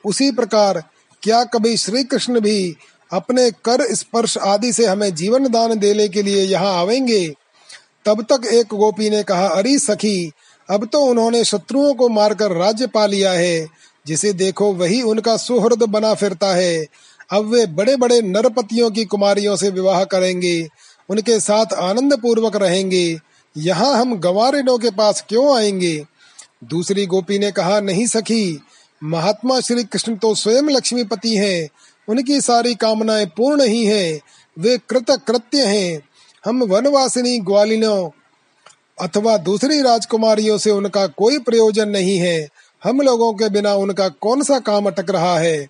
उसी 0.06 0.30
प्रकार, 0.30 0.82
क्या 1.22 1.44
कभी 1.44 1.76
श्री 1.76 2.04
कृष्ण 2.04 2.40
भी 2.40 2.76
अपने 3.12 3.50
कर 3.50 3.94
स्पर्श 3.94 4.38
आदि 4.38 4.72
से 4.72 4.86
हमें 4.86 5.14
जीवन 5.14 5.48
दान 5.48 5.78
देने 5.78 6.08
के 6.08 6.22
लिए 6.22 6.44
यहाँ 6.44 6.80
आवेंगे? 6.80 7.34
तब 8.04 8.26
तक 8.32 8.46
एक 8.46 8.66
गोपी 8.66 9.10
ने 9.10 9.22
कहा, 9.22 9.46
अरे 9.46 9.78
सखी, 9.78 10.32
अब 10.70 10.88
तो 10.92 11.02
उन्होंने 11.02 11.44
शत्रुओं 11.44 11.94
को 11.94 12.08
मारकर 12.08 12.52
राज्य 12.52 12.86
पा 12.86 13.06
लिया 13.06 13.32
है। 13.32 13.68
जिसे 14.06 14.32
देखो, 14.32 14.72
वही 14.72 15.02
उनका 15.02 15.36
सुहृद 15.36 15.82
बना 15.82 16.14
फिरता 16.14 16.54
है। 16.54 16.86
अब 17.32 17.44
वे 17.44 17.66
बड़े 17.66 17.96
बड़े 17.96 18.22
नरपतियों 18.22 18.90
की 18.90 19.04
कुमारियों 19.04 19.56
से 19.56 19.70
विवाह 19.70 20.04
करेंगे, 20.04 20.68
उनके 21.08 21.40
साथ 21.40 21.66
आनंद 21.72 22.20
पूर्वक 22.20 22.56
रहेंगे। 22.56 23.20
यहाँ 23.56 23.94
हम 23.94 24.16
गवारिनों 24.16 24.78
के 24.78 24.90
पास 24.90 25.24
क्यों 25.28 25.56
आएँगे? 25.56 26.06
दूसरी 26.64 27.06
गोपी 27.06 27.38
ने 27.38 27.52
कहा, 27.52 27.80
नहीं 27.80 28.06
सखी, 28.06 28.60
महात्मा 29.04 29.60
श्री 29.60 29.84
कृष्ण 29.84 30.16
तो 30.16 30.34
स्वयं 30.34 30.62
लक्ष्मीपति 30.62 31.36
हैं। 31.36 31.68
उनकी 32.08 32.40
सारी 32.40 32.74
कामनाएँ 32.74 33.26
पूर्ण 33.26 33.62
ही 33.62 33.84
हैं। 33.84 34.20
वे 34.58 34.78
कृत 34.78 35.10
कृत्य 35.10 35.64
हैं। 35.64 36.02
हम 36.44 36.62
वनवासिनी 36.62 37.38
ग्वालिनों 37.38 38.10
अथवा 39.00 39.36
दूसरी 39.36 39.82
राजकुमारियों 39.82 40.58
से 40.58 40.70
उनका 40.70 41.06
कोई 41.06 41.38
प्रयोजन 41.38 41.88
नहीं 41.88 42.18
है। 42.18 42.48
हम 42.84 43.00
लोगों 43.00 43.32
के 43.34 43.48
बिना 43.48 43.74
उनका 43.74 44.08
कौन 44.08 44.42
सा 44.42 44.58
काम 44.58 44.86
अटक 44.86 45.10
रहा 45.10 45.38
है? 45.38 45.68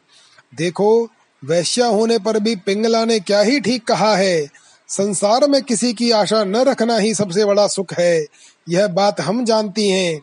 देखो 0.54 1.10
वैश्या 1.44 1.86
होने 1.86 2.18
पर 2.18 2.40
भी 2.40 2.56
पिंगला 2.56 3.04
ने 3.04 3.20
क्या 3.20 3.40
ही 3.40 3.60
ठीक 3.60 3.86
कहा 3.86 4.16
है? 4.16 4.48
संसार 4.88 5.48
में 5.48 5.62
किसी 5.62 5.92
की 5.92 6.10
आशा 6.10 6.44
न 6.44 6.56
रखना 6.56 6.96
ही 6.96 7.14
सबसे 7.14 7.44
बड़ा 7.44 7.66
सुख 7.66 7.94
है। 7.98 8.26
यह 8.68 8.86
बात 8.86 9.20
हम 9.20 9.44
जानती 9.44 9.88
हैं। 9.88 10.20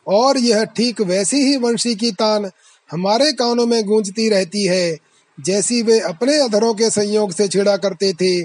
और 0.07 0.37
यह 0.37 0.63
ठीक 0.67 1.01
वैसी 1.01 1.37
ही 1.37 1.55
वंशी 1.57 1.95
की 1.95 2.11
तान 2.11 2.49
हमारे 2.89 3.31
कानों 3.33 3.65
में 3.65 3.83
गूंजती 3.85 4.29
रहती 4.29 4.63
है, 4.65 4.97
जैसी 5.37 5.81
वे 5.81 5.99
अपने 5.99 6.39
अधरों 6.39 6.73
के 6.73 6.89
संयोग 6.89 7.31
से 7.31 7.47
छिड़ा 7.47 7.75
करते 7.77 8.13
थे। 8.13 8.41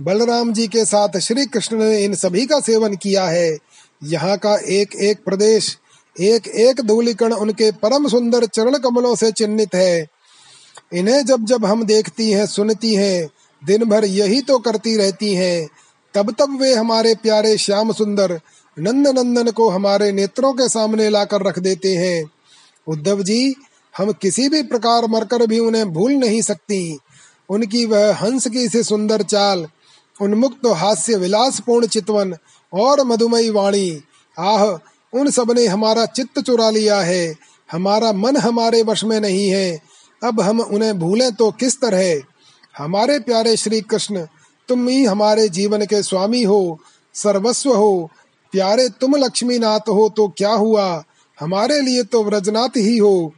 बलराम 0.00 0.52
जी 0.52 0.66
के 0.68 0.84
साथ 0.84 1.18
श्री 1.18 1.44
कृष्ण 1.46 1.78
ने 1.78 2.04
इन 2.04 2.14
सभी 2.14 2.46
का 2.46 2.60
सेवन 2.60 2.94
किया 2.96 3.24
है। 3.26 3.56
यहाँ 4.02 4.36
का 4.36 4.54
एक 4.70 4.94
एक 5.02 5.24
प्रदेश 5.24 5.76
एक 6.16 6.46
एक 6.48 6.80
धूलिकण 6.80 7.32
उनके 7.32 7.70
परम 7.72 8.08
सुंदर 8.08 8.46
चरण 8.46 8.76
कमलों 8.78 9.14
से 9.16 9.30
चिन्हित 9.32 9.74
है। 9.74 10.06
इन्हें 10.92 11.24
जब 11.24 11.44
जब 11.44 11.64
हम 11.64 11.84
देखती 11.84 12.30
हैं, 12.30 12.46
सुनती 12.46 12.94
हैं 12.94 13.28
दिन 13.64 13.84
भर 13.84 14.04
यही 14.04 14.40
तो 14.40 14.58
करती 14.58 14.96
रहती 14.96 15.34
हैं। 15.34 15.68
तब 16.14 16.34
तब 16.38 16.60
वे 16.60 16.74
हमारे 16.74 17.14
प्यारे 17.14 17.58
श्याम 17.58 17.92
सुंदर 17.92 18.40
नंद 18.78 19.08
नंदन 19.08 19.50
को 19.50 19.70
हमारे 19.70 20.12
नेत्रों 20.12 20.52
के 20.52 20.68
सामने 20.68 21.08
लाकर 21.08 21.42
रख 21.42 21.58
देते 21.58 21.96
हैं। 21.96 22.30
उद्धव 22.88 23.22
जी, 23.22 23.54
हम 23.98 24.12
किसी 24.12 24.48
भी 24.48 24.62
प्रकार 24.62 25.06
मरकर 25.06 25.46
भी 25.46 25.58
उन्हें 25.58 25.92
भूल 25.92 26.12
नहीं 26.12 26.42
सकती। 26.42 26.98
उनकी 27.48 27.84
वह 27.84 28.14
हंस 28.14 28.46
की 28.46 28.68
से 28.68 28.82
सुंदर 28.82 29.22
चाल, 29.22 29.66
उन्मुक्त 30.22 30.66
हास्य 30.66 31.16
विलास 31.16 31.60
पूर्ण 31.60 31.86
चितवन 31.86 32.34
और 32.72 33.04
मधुमयी 33.04 33.50
वाणी, 33.50 34.00
आह, 34.38 34.64
उन 35.18 35.30
सबने 35.30 35.66
हमारा 35.66 36.06
चित्त 36.06 36.40
चुरा 36.40 36.70
लिया 36.70 37.00
है। 37.00 37.34
हमारा 37.72 38.12
मन 38.12 38.36
हमारे 38.36 38.82
वश 38.82 39.04
में 39.04 39.20
नहीं 39.20 39.50
है। 39.50 39.80
अब 40.24 40.40
हम 40.40 40.60
उन्हें 40.60 40.98
भूलें 40.98 41.32
तो 41.32 41.50
किस 41.50 41.80
तरह? 41.80 42.29
हमारे 42.78 43.18
प्यारे 43.18 43.56
श्री 43.56 43.80
कृष्ण, 43.80 44.26
तुम 44.68 44.88
ही 44.88 45.04
हमारे 45.04 45.48
जीवन 45.48 45.84
के 45.84 46.02
स्वामी 46.02 46.42
हो, 46.42 46.78
सर्वस्व 47.14 47.72
हो। 47.72 48.10
प्यारे 48.52 48.88
तुम 48.88 49.16
लक्ष्मी 49.16 49.58
नाथ 49.58 49.88
हो 49.88 50.08
तो 50.16 50.26
क्या 50.28 50.52
हुआ? 50.52 51.04
हमारे 51.40 51.80
लिए 51.80 52.02
तो 52.02 52.24
व्रजनाथ 52.24 52.76
ही 52.76 52.96
हो। 52.98 53.32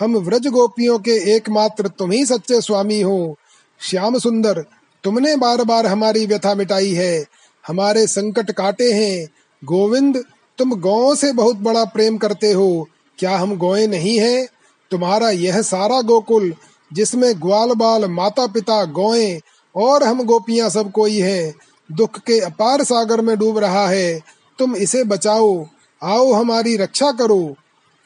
हम 0.00 0.16
व्रज 0.16 0.46
गोपियों 0.46 0.98
के 0.98 1.36
एकमात्र 1.36 1.88
तुम 1.88 2.10
ही 2.10 2.24
सच्चे 2.26 2.60
स्वामी 2.60 3.00
हो। 3.00 3.36
श्याम 3.80 4.18
सुंदर, 4.18 4.64
तुमने 5.04 5.36
बार 5.36 5.62
बार 5.64 5.86
हमारी 5.86 6.26
व्यथा 6.26 6.54
मिटाई 6.54 6.92
है। 6.92 7.24
हमारे 7.66 8.06
संकट 8.06 8.50
काटे 8.50 8.92
हैं। 8.92 9.28
गोविंद, 9.64 10.24
तुम 10.58 10.74
गौ 10.80 11.14
से 11.14 11.32
बहुत 11.32 11.56
बड़ा 11.56 11.84
प्रेम 11.84 12.16
करते 12.18 12.52
हो। 12.52 12.88
क्या 13.18 13.36
हम 13.36 13.56
गौए 13.56 13.86
नहीं 13.86 14.18
हैं? 14.18 14.46
तुम्हारा 14.90 15.30
यह 15.30 15.62
सारा 15.62 16.00
गोकुल 16.00 16.54
जिसमें 16.92 17.42
ग्वाल 17.42 17.72
बाल 17.72 18.04
माता 18.04 18.46
पिता 18.46 18.84
गौए 18.84 19.40
और 19.76 20.02
हम 20.02 20.22
गोपियाँ 20.22 20.70
सब 20.70 20.92
कोई 20.92 21.18
है, 21.18 21.54
दुख 21.92 22.18
के 22.18 22.40
अपार 22.40 22.84
सागर 22.84 23.20
में 23.20 23.38
डूब 23.38 23.58
रहा 23.58 23.88
है, 23.88 24.20
तुम 24.58 24.76
इसे 24.76 25.04
बचाओ, 25.04 25.66
आओ 26.02 26.32
हमारी 26.32 26.76
रक्षा 26.76 27.12
करो। 27.12 27.56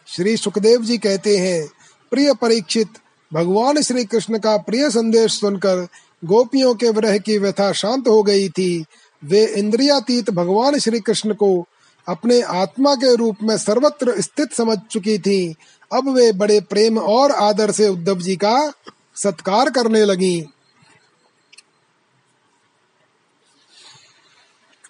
श्री 0.07 0.37
सुखदेव 0.37 0.83
जी 0.83 0.99
कहते 0.99 1.37
हैं, 1.39 1.69
प्रिय 2.11 2.35
परीक्षित, 2.35 2.89
भगवान 3.33 3.83
श्री 3.83 4.05
कृष्ण 4.05 4.39
का 4.39 4.57
प्रिय 4.57 4.91
संदेश 4.91 5.41
सुनकर 5.41 5.87
गोपियों 6.25 6.75
के 6.75 6.91
विरह 6.91 7.19
की 7.19 7.39
व्यथा 7.39 7.73
शांत 7.73 8.09
हो 8.09 8.23
गई 8.23 8.49
थी। 8.49 8.85
वे 9.25 9.47
इंद्रियातीत 9.47 10.31
भगवान 10.31 10.79
श्री 10.79 11.01
कृष्ण 11.01 11.35
को 11.35 11.65
अपने 12.09 12.41
आत्मा 12.43 12.95
के 12.95 13.15
रूप 13.17 13.37
में 13.43 13.57
सर्वत्र 13.59 14.21
स्थित 14.21 14.53
समझ 14.53 14.79
चुकी 14.91 15.19
थी 15.19 15.55
अब 15.93 16.09
वे 16.09 16.33
बड़े 16.33 16.61
प्रेम 16.61 16.99
और 16.99 17.31
आदर 17.31 17.71
से 17.71 17.89
उद्धव 17.89 18.19
जी 18.19 18.37
का 18.37 18.73
सत्कार 19.17 19.71
करने 19.71 20.05
लगी। 20.05 20.47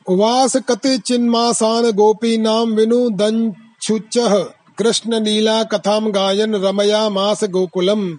उवास 0.09 0.57
कति 0.57 0.99
चिन्मासान 0.99 1.91
गोपी 1.91 2.37
नाम 2.39 2.75
विनु 2.75 3.11
दंछुच 3.11 4.19
कृष्ण 4.79 5.21
लीला 5.21 5.63
कथाम 5.63 6.11
गायन 6.11 6.55
रमया 6.55 7.09
मास 7.09 7.45
गोकुलम। 7.45 8.19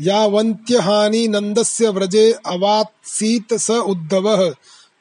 यावन्त्यहानि 0.00 1.28
नन्दस्य 1.28 1.88
व्रजे 1.88 2.32
अवात्सीत् 2.46 3.54
स 3.54 3.70
उद्धव। 3.70 4.28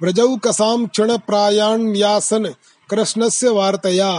व्रजौ 0.02 0.36
कसां 0.38 0.88
क्षणप्रायाण्यासन् 0.88 2.48
कृष्णस्य 2.90 3.50
वार्तया। 3.50 4.12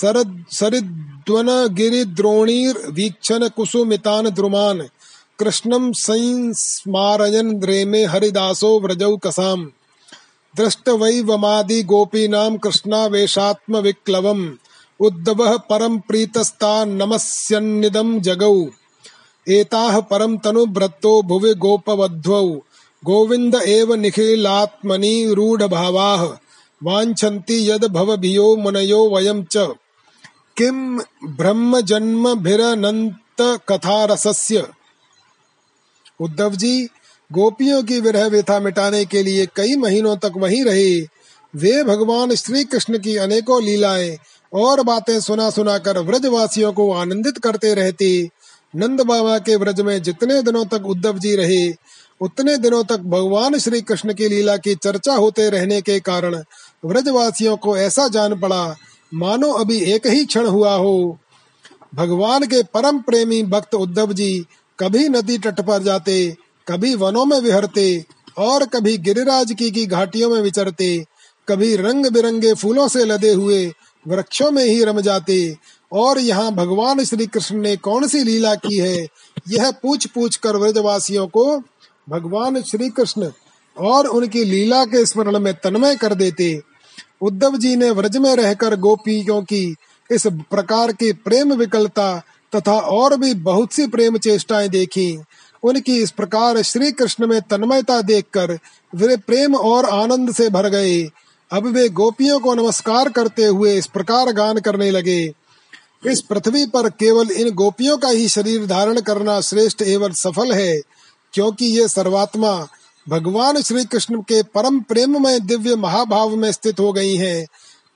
सरद, 0.00 0.44
सरिद्वन 0.50 1.74
गिरिद्रोणीर्वीक्षण 1.74 3.48
कुसुमितान् 3.48 4.26
द्रुमान्। 4.26 4.80
कृष्णं 5.38 5.92
संस्मारयन् 5.92 7.60
द्रेमे 7.60 8.04
हरिदासो 8.04 8.80
व्रजौ 8.80 9.16
कसाम्। 9.16 9.66
दृष्टवैवमादि 10.56 11.82
गोपीनां 11.82 12.58
कृष्णावेशात्मविक्लवम्। 12.58 14.50
उद्धवः 15.00 15.56
परं 15.56 15.98
प्रीतस्ता 15.98 16.84
नमस्यन्निदं 16.84 18.20
जगौ। 18.20 18.66
एताः 19.48 20.00
परम 20.00 20.38
तनुभ्रतो 20.38 21.22
भुवि 21.22 21.54
गोपवध्वौ। 21.54 22.48
गोविंद 23.04 23.54
एव 23.54 23.94
निखिलात्मनि 23.94 25.34
रूढभावाः। 25.34 26.22
वाञ्छन्ति 26.82 27.70
यद 27.70 27.84
भवभियो 27.84 28.56
मुनयो 28.56 29.10
वयं 29.10 29.44
च। 29.44 29.68
किम 30.56 30.98
ब्रह्म 31.24 31.80
जन्म 31.80 32.34
भिरनंत 32.34 33.40
कथा 33.68 34.04
रसस्य 34.04 34.66
उद्धव 36.20 36.54
जी 36.54 36.88
गोपियों 37.30 37.82
की 37.82 38.00
विरह 38.00 38.26
व्यथा 38.26 38.60
मिटाने 38.60 39.04
के 39.04 39.22
लिए 39.22 39.46
कई 39.56 39.76
महीनों 39.76 40.16
तक 40.16 40.32
वहीं 40.36 40.64
रहे। 40.64 41.00
वे 41.54 41.82
भगवान 41.84 42.34
श्री 42.34 42.64
कृष्ण 42.64 42.98
की 42.98 43.16
अनेकों 43.16 43.62
लीलाएँ 43.62 44.16
और 44.52 44.82
बातें 44.82 45.20
सुना 45.20 45.50
सुना 45.50 45.76
कर 45.78 45.98
व्रजवासियों 45.98 46.72
को 46.72 46.92
आनंदित 46.92 47.38
करते 47.38 47.74
रहते। 47.74 48.28
नंद 48.76 49.00
बाबा 49.00 49.38
के 49.38 49.56
व्रज 49.56 49.80
में 49.80 50.02
जितने 50.02 50.42
दिनों 50.42 50.64
तक 50.64 50.86
उद्धव 50.86 51.18
जी 51.18 51.36
रहे, 51.36 51.70
उतने 52.20 52.56
दिनों 52.56 52.84
तक 52.84 52.96
भगवान 52.96 53.58
श्री 53.58 53.80
कृष्ण 53.80 54.14
की 54.14 54.28
लीला 54.28 54.56
की 54.56 54.74
चर्चा 54.74 55.14
होते 55.14 55.50
रहने 55.50 55.80
के 55.82 56.00
कारण 56.00 56.42
व्रजवासियों 56.84 57.56
को 57.56 57.76
ऐसा 57.76 58.08
जान 58.08 58.40
पड़ा 58.40 58.76
मानो 59.12 59.50
अभी 59.52 59.78
एक 59.92 60.06
ही 60.06 60.24
क्षण 60.24 60.46
हुआ 60.46 60.74
हो। 60.74 61.18
भगवान 61.94 62.46
के 62.46 62.62
परम 62.62 62.98
प्रेमी 62.98 63.42
भक्त 63.42 63.74
उद्धव 63.74 64.12
जी 64.12 64.46
कभी 64.78 65.08
नदी 65.08 65.38
तट 65.38 65.60
पर 65.60 65.82
जाते, 65.82 66.36
कभी 66.66 66.94
वनों 66.94 67.24
में 67.24 67.38
विहरते, 67.40 68.04
और 68.38 68.64
कभी 68.66 68.96
गिरिराज 68.98 69.52
की 69.52 69.70
की 69.70 69.86
घाटियों 69.86 70.30
में 70.30 70.40
विचरते, 70.42 71.06
कभी 71.48 71.74
रंग 71.76 72.06
बिरंगे 72.06 72.52
फूलों 72.54 72.88
से 72.88 73.04
लदे 73.04 73.32
हुए 73.32 73.66
वृक्षों 74.06 74.50
में 74.50 74.64
ही 74.64 74.84
रम 74.84 75.00
जाते, 75.00 75.56
और 75.92 76.18
यहाँ 76.18 76.52
भगवान 76.54 77.04
श्री 77.04 77.26
कृष्ण 77.26 77.56
ने 77.56 77.76
कौन 77.76 78.06
सी 78.08 78.22
लीला 78.22 78.54
की 78.54 78.78
है, 78.78 79.06
यह 79.48 79.70
पूछ 79.82 80.06
पूछ 80.06 80.36
कर 80.36 80.56
व्रजवासियों 80.56 81.26
को 81.26 81.44
भगवान 82.08 82.62
श्री 82.62 82.88
कृष्ण 82.90 83.30
और 83.76 84.06
उनकी 84.06 84.44
लीला 84.44 84.84
के 84.84 85.04
स्मरण 85.06 85.38
में 85.38 85.52
तन्मय 85.54 85.96
कर 85.96 86.14
देते। 86.14 86.60
उद्धव 87.20 87.56
जी 87.56 87.74
ने 87.76 87.90
व्रज 87.90 88.16
में 88.16 88.34
रहकर 88.36 88.76
गोपियों 88.76 89.42
की 89.42 89.64
इस 90.10 90.26
प्रकार 90.50 90.92
की 90.92 91.12
प्रेम 91.12 91.52
विकलता 91.54 92.16
तथा 92.52 92.72
और 92.72 93.16
भी 93.16 93.32
बहुत 93.34 93.72
सी 93.72 93.86
प्रेम 93.86 94.18
चेष्टाएँ 94.18 94.68
देखी। 94.68 95.18
उनकी 95.62 95.96
इस 96.02 96.10
प्रकार 96.10 96.60
श्री 96.62 96.90
कृष्ण 96.92 97.26
में 97.26 97.40
तन्मयता 97.40 98.00
देखकर 98.02 98.58
वे 98.92 99.16
प्रेम 99.16 99.54
और 99.54 99.84
आनंद 99.84 100.32
से 100.34 100.48
भर 100.48 100.68
गए। 100.68 101.02
अब 101.50 101.66
वे 101.66 101.88
गोपियों 101.88 102.38
को 102.40 102.54
नमस्कार 102.54 103.08
करते 103.08 103.44
हुए 103.44 103.76
इस 103.78 103.86
प्रकार 103.86 104.32
गान 104.32 104.60
करने 104.60 104.90
लगे। 104.90 105.20
इस 106.06 106.20
पृथ्वी 106.20 106.64
पर 106.66 106.88
केवल 106.90 107.30
इन 107.30 107.50
गोपियों 107.50 107.96
का 107.98 108.08
ही 108.08 108.28
शरीर 108.28 108.66
धारण 108.66 109.00
करना 109.00 109.40
श्रेष्ठ 109.40 109.82
एवं 109.82 110.12
सफल 110.12 110.52
है, 110.52 110.80
क्योंकि 111.34 111.66
ये 111.66 111.88
सर्वात्मा 111.88 112.52
भगवान 113.06 113.60
श्री 113.62 113.84
कृष्ण 113.84 114.20
के 114.20 114.42
परम 114.42 114.80
प्रेम 114.80 115.22
में 115.22 115.46
दिव्य 115.46 115.74
महाभाव 115.76 116.34
में 116.36 116.50
स्थित 116.52 116.80
हो 116.80 116.92
गई 116.92 117.14
हैं। 117.16 117.46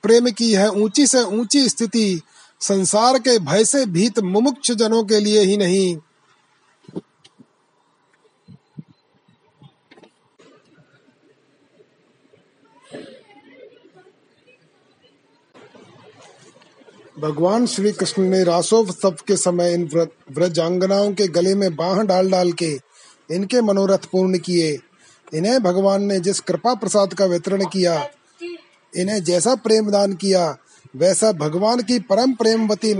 प्रेम 0.03 0.29
की 0.29 0.51
है 0.53 0.69
ऊँची 0.69 1.07
से 1.07 1.21
ऊँची 1.37 1.67
स्थिति 1.69 2.21
संसार 2.61 3.17
के 3.19 3.37
भय 3.39 3.65
से 3.65 3.85
भीत 3.85 4.19
मुमुक्ष 4.19 4.71
जनों 4.71 5.03
के 5.03 5.19
लिए 5.19 5.41
ही 5.41 5.57
नहीं। 5.57 5.95
भगवान 17.19 17.65
श्री 17.65 17.91
कृष्ण 17.91 18.23
ने 18.23 18.43
रासोत्सव 18.43 19.15
के 19.27 19.35
समय 19.37 19.73
इन 19.73 19.83
व्रजांगनाओं 20.31 21.11
के 21.13 21.27
गले 21.27 21.55
में 21.55 21.75
बाह 21.75 22.01
डाल 22.01 22.31
डाल 22.31 22.51
के 22.53 22.71
इनके 23.29 23.61
मनोरथ 23.61 24.05
पूर्ण 24.11 24.37
किए। 24.37 24.79
इन्हें 25.31 25.61
भगवान 25.63 26.03
ने 26.03 26.19
जिस 26.19 26.39
कृपा 26.39 26.73
प्रसाद 26.73 27.13
का 27.13 27.25
वितरण 27.25 27.63
किया, 27.65 27.95
इन्हें 28.93 29.23
जैसा 29.23 29.55
प्रेम 29.55 29.91
दान 29.91 30.13
किया, 30.13 30.57
वैसा 30.95 31.31
भगवान 31.31 31.81
की 31.81 31.99
परम 31.99 32.33
प्रेमवती 32.33 32.93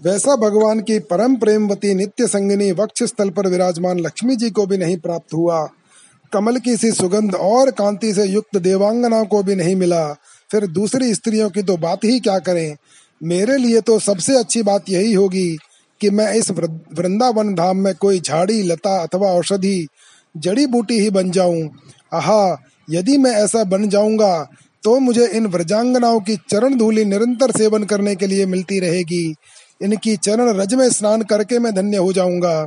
वैसा 0.00 0.34
भगवान 0.36 0.80
की 0.80 0.98
परम 1.00 1.34
प्रेमवती 1.36 1.94
नित्य 1.94 2.26
संगिनी 2.26 2.70
वक्ष 2.72 3.02
स्थल 3.02 3.30
पर 3.30 3.46
विराजमान 3.46 3.98
लक्ष्मी 3.98 4.36
जी 4.36 4.50
को 4.50 4.66
भी 4.66 4.78
नहीं 4.78 4.96
प्राप्त 4.96 5.34
हुआ। 5.34 5.68
कमल 6.32 6.56
की 6.56 6.76
सी 6.76 6.92
सुगंध 6.92 7.34
और 7.34 7.70
कांति 7.70 8.12
से 8.14 8.24
युक्त 8.24 8.56
देवांगना 8.56 9.22
को 9.22 9.42
भी 9.42 9.54
नहीं 9.54 9.74
मिला। 9.76 10.06
फिर 10.50 10.66
दूसरी 10.66 11.14
स्त्रियों 11.14 11.50
की 11.50 11.62
तो 11.62 11.76
बात 11.76 12.04
ही 12.04 12.20
क्या 12.20 12.38
करें? 12.38 12.76
मेरे 13.20 13.56
लिए 13.56 13.80
तो 13.80 13.98
सबसे 13.98 14.38
अच्छी 14.38 14.62
बात 14.62 14.88
यही 14.88 15.12
होगी 15.12 15.56
कि 16.00 16.10
मैं 16.10 16.32
इस 16.34 16.50
वृंदावन 16.50 17.54
धाम 17.54 17.76
में 17.76 17.94
कोई 17.94 18.20
झाड़ी, 18.20 18.62
लता 18.62 18.96
अथवा 19.02 19.28
औषधि 19.28 19.86
जड़ी 20.34 20.66
बूटी 20.66 20.98
ही 21.00 21.10
बन 21.10 21.30
जाऊँ। 21.30 21.68
आहा, 22.12 22.56
यदि 22.90 23.16
मैं 23.18 23.32
ऐसा 23.34 23.64
बन 23.64 23.88
जाऊँगा 23.88 24.48
तो 24.84 24.98
मुझे 24.98 25.26
इन 25.26 25.46
व्रजांगनाओं 25.46 26.20
की 26.20 26.36
चरण 26.50 26.76
धूलि 26.78 27.04
निरंतर 27.04 27.50
सेवन 27.50 27.84
करने 27.84 28.14
के 28.16 28.26
लिए 28.26 28.46
मिलती 28.46 28.78
रहेगी। 28.80 29.34
इनकी 29.80 30.16
चरण 30.16 30.48
रज 30.50 30.74
में 30.74 30.88
स्नान 30.90 31.22
करके 31.22 31.58
मैं 31.58 31.74
धन्य 31.74 31.96
हो 31.96 32.12
जाऊँगा। 32.12 32.66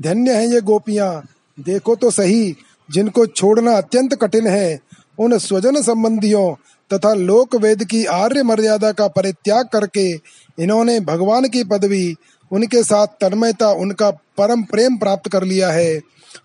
धन्य 0.00 0.34
है 0.34 0.46
ये 0.46 0.60
गोपियाँ। 0.60 1.22
देखो 1.58 1.94
तो 1.96 2.10
सही, 2.10 2.54
जिनको 2.88 3.26
छोड़ना 3.26 3.72
अत्यंत 3.72 4.14
कठिन 4.14 4.46
है, 4.46 4.78
उन 5.18 5.38
स्वजन 5.38 5.80
संबंधियों 5.82 6.52
तथा 6.90 7.12
लोक 7.14 7.54
वेद 7.56 7.84
की 7.84 8.04
आर्य 8.06 8.42
मर्यादा 8.42 8.92
का 8.92 9.06
परित्याग 9.08 9.68
करके 9.72 10.08
इन्होंने 10.58 10.98
भगवान 11.00 11.48
की 11.48 11.64
पदवी, 11.64 12.14
उनके 12.50 12.82
साथ 12.82 13.06
तन्मयता, 13.20 13.70
उनका 13.70 14.10
परम 14.38 14.62
प्रेम 14.62 14.96
प्राप्त 14.96 15.30
कर 15.32 15.44
लिया 15.44 15.70
है। 15.70 16.00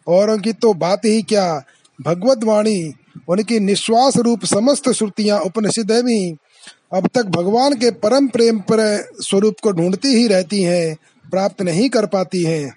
और 0.07 0.29
उनकी 0.29 0.53
तो 0.53 0.73
बात 0.73 1.05
ही 1.05 1.21
क्या? 1.21 1.63
भगवत 1.99 2.43
वाणी, 2.43 2.93
उनकी 3.29 3.59
निश्वास 3.59 4.17
रूप 4.17 4.45
समस्त 4.45 4.89
श्रुतियाँ 4.91 5.39
उपनिषद 5.39 5.91
भी 6.05 6.37
अब 6.93 7.07
तक 7.07 7.25
भगवान 7.25 7.73
के 7.73 7.91
परम 7.91 8.27
प्रेम 8.27 8.59
पर 8.59 8.79
स्वरूप 9.21 9.55
को 9.63 9.71
ढूंढती 9.71 10.07
ही 10.07 10.27
रहती 10.27 10.61
हैं, 10.63 10.95
प्राप्त 11.25 11.61
नहीं 11.61 11.89
कर 11.89 12.05
पाती 12.05 12.43
हैं। 12.43 12.75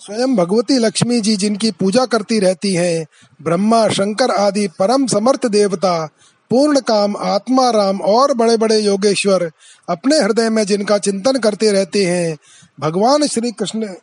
स्वयं 0.00 0.36
भगवती 0.36 0.78
लक्ष्मी 0.78 1.20
जी 1.20 1.36
जिनकी 1.36 1.70
पूजा 1.70 2.04
करती 2.06 2.38
रहती 2.38 2.74
हैं, 2.74 3.06
ब्रह्मा, 3.42 3.88
शंकर 3.88 4.30
आदि 4.30 4.66
परम 4.68 5.06
समर्थ 5.06 5.46
देवता, 5.46 6.06
पूर्ण 6.50 6.80
काम, 6.80 7.16
आत्मा 7.16 7.68
राम 7.70 8.00
और 8.00 8.34
बड़े 8.34 8.56
बड़े 8.56 8.78
योगेश्वर 8.78 9.50
अपने 9.88 10.18
हृदय 10.18 10.50
में 10.50 10.64
जिनका 10.66 10.98
चिंतन 10.98 11.38
करते 11.38 11.72
रहते 11.72 12.04
हैं, 12.04 12.36
भगवान 12.80 13.26
श्री 13.26 13.52
कृष्ण 13.52 13.94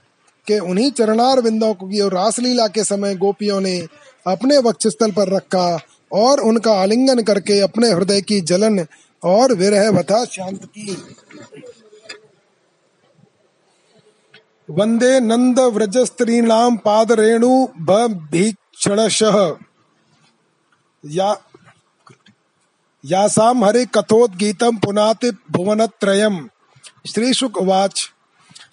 के 0.47 0.59
उन्हीं 0.59 0.91
चरणार 0.91 1.41
बिंदों 1.41 1.73
की 1.73 2.09
रासलीला 2.09 2.67
के 2.67 2.83
समय 2.83 3.15
गोपियों 3.15 3.61
ने 3.61 3.79
अपने 4.27 4.57
वक्षस्थल 4.57 5.11
पर 5.11 5.33
रखा 5.35 5.67
और 6.11 6.39
उनका 6.39 6.73
आलिंगन 6.81 7.21
करके 7.21 7.59
अपने 7.59 7.91
हृदय 7.91 8.21
की 8.21 8.41
जलन 8.41 8.85
और 9.23 9.53
विरह 9.53 9.89
वथा 9.89 10.23
शांत 10.25 10.65
की। 10.65 10.95
वंदे 14.69 15.19
नंद 15.19 15.59
व्रज 15.59 15.97
स्त्रीणाम 15.97 16.77
पाद 16.77 17.11
रेणु 17.11 17.67
भीक्षणशः 18.31 19.37
या 21.03 21.35
यासाम 23.03 23.63
हरे 23.63 23.85
कथोद्गीतम 23.85 24.77
पुनाति 24.77 25.31
भुवनत्रयम् 25.51 26.39
श्रीशुक 27.07 27.57
उवाच 27.57 28.11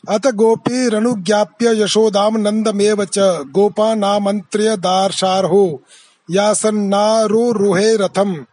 अत 0.08 0.26
गोपी 0.26 0.88
रणुज्ञाप्य 0.88 1.82
यशोदाम 1.82 2.36
नंदमेव 2.36 3.04
च। 3.04 3.18
गोपानामन्त्र्य 3.42 4.76
दार्शार्हो। 4.76 5.82
यासन्नारुरुहे 6.30 7.96
रथम। 7.96 8.46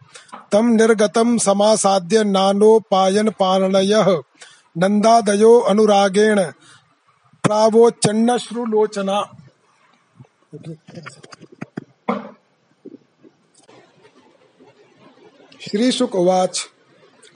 तम 0.52 0.66
निर्गतम 0.66 1.38
समासाद्य 1.38 2.24
नानोपायन 2.24 3.30
पाणनयः 3.30 4.22
नंदादयो 4.78 5.58
अनुरागेण। 5.60 6.42
प्रावोच्चन्नश्रुलोचना। 7.44 9.22
श्रीशुक 15.60 16.14
उवाच। 16.14 16.71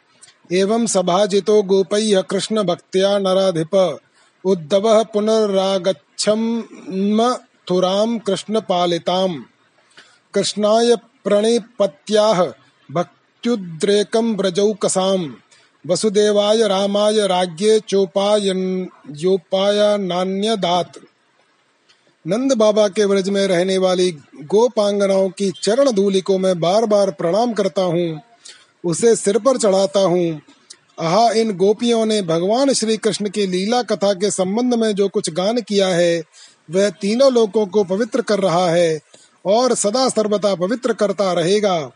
एवं 0.52 0.88
सभाजितो 0.88 1.64
गोपैः 1.64 2.22
कृष्ण 2.22 2.64
भक्त्या 2.64 3.20
नराधिप। 3.20 4.00
उद्धव 4.46 5.04
पुनरागच्छम 5.04 6.64
कृष्ण 8.28 8.60
पालिताम 8.60 9.46
कृष्णाय 10.34 10.96
प्रणिपत्याः 11.26 12.54
भक्त्युद्रेकं 12.92 14.38
व्रजौकसाम्। 14.38 15.32
वसुदेवाय 15.88 16.68
रामाय 16.68 17.28
राज्ञे 17.28 17.80
चोपायन 17.80 18.88
नंद 22.28 22.54
बाबा 22.54 22.88
के 22.88 23.06
व्रज 23.06 23.30
में 23.30 23.48
रहने 23.48 23.78
वाली 23.78 24.12
गोपांगनाओं 24.44 25.30
की 25.30 25.52
चरण 25.64 25.92
धूलि 25.92 26.22
को 26.22 26.38
मैं 26.38 26.60
बार 26.60 26.86
बार 26.86 27.12
प्रणाम 27.12 27.54
करता 27.54 27.82
हूँ। 27.82 28.22
उसे 28.86 29.16
सिर 29.16 29.38
पर 29.38 29.58
चढ़ाता 29.58 30.00
हूँ। 30.00 30.42
आहा, 31.02 31.32
इन 31.32 31.58
गोपियों 31.58 32.06
ने 32.06 32.22
भगवान 32.22 32.74
श्री 32.74 32.98
कृष्ण 32.98 33.30
की 33.30 33.48
लीला 33.48 33.82
कथा 33.82 34.14
के 34.14 34.32
संबंध 34.32 34.74
में 34.74 34.96
जो 34.96 35.08
कुछ 35.08 35.30
गान 35.30 35.62
किया 35.62 35.88
है, 35.88 36.24
वह 36.72 36.90
तीनों 36.90 37.34
लोगों 37.34 37.66
को 37.66 37.84
पवित्र 37.84 38.22
कर 38.22 38.40
रहा 38.40 38.70
है 38.70 39.00
और 39.46 39.76
सदा 39.76 40.10
सर्वदा 40.10 40.56
पवित्र 40.56 40.94
करता 40.94 41.34
रहेगा। 41.34 41.92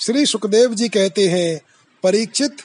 श्री 0.00 0.26
सुखदेव 0.26 0.74
जी 0.74 0.88
कहते 0.88 1.28
हैं, 1.28 1.60
परीक्षित 2.02 2.56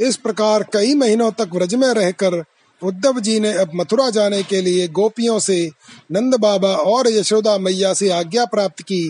इस 0.00 0.16
प्रकार 0.16 0.62
कई 0.72 0.94
महीनों 0.94 1.30
तक 1.30 1.50
व्रज 1.52 1.74
में 1.74 1.88
रहकर 1.88 2.44
उद्धव 2.82 3.20
जी 3.20 3.38
ने 3.40 3.52
अब 3.52 3.70
मथुरा 3.74 4.08
जाने 4.10 4.42
के 4.42 4.60
लिए 4.60 4.86
गोपियों 4.88 5.38
से 5.38 5.70
नंद 6.12 6.34
बाबा 6.34 6.68
और 6.68 7.08
यशोदा 7.08 7.56
मैया 7.58 7.92
से 7.94 8.08
आज्ञा 8.10 8.44
प्राप्त 8.44 8.82
की। 8.82 9.02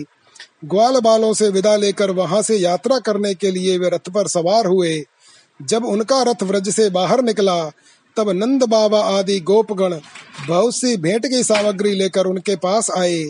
ग्वाल 0.65 0.99
बालों 0.99 1.33
से 1.33 1.49
विदा 1.49 1.75
लेकर 1.75 2.11
वहाँ 2.11 2.41
से 2.41 2.57
यात्रा 2.57 2.97
करने 2.99 3.33
के 3.33 3.51
लिए 3.51 3.77
वे 3.77 3.89
रथ 3.89 4.09
पर 4.09 4.27
सवार 4.27 4.65
हुए। 4.65 5.03
जब 5.61 5.85
उनका 5.85 6.21
रथ 6.23 6.43
व्रज 6.43 6.69
से 6.69 6.89
बाहर 6.89 7.21
निकला, 7.21 7.63
तब 8.17 8.29
नंद 8.29 8.63
बाबा 8.63 8.99
आदि 9.17 9.39
गोपगण 9.39 9.99
बहुत 10.47 10.75
सी 10.75 10.95
भेंट 10.97 11.27
की 11.27 11.43
सामग्री 11.43 11.93
लेकर 11.95 12.25
उनके 12.25 12.55
पास 12.55 12.91
आए 12.91 13.23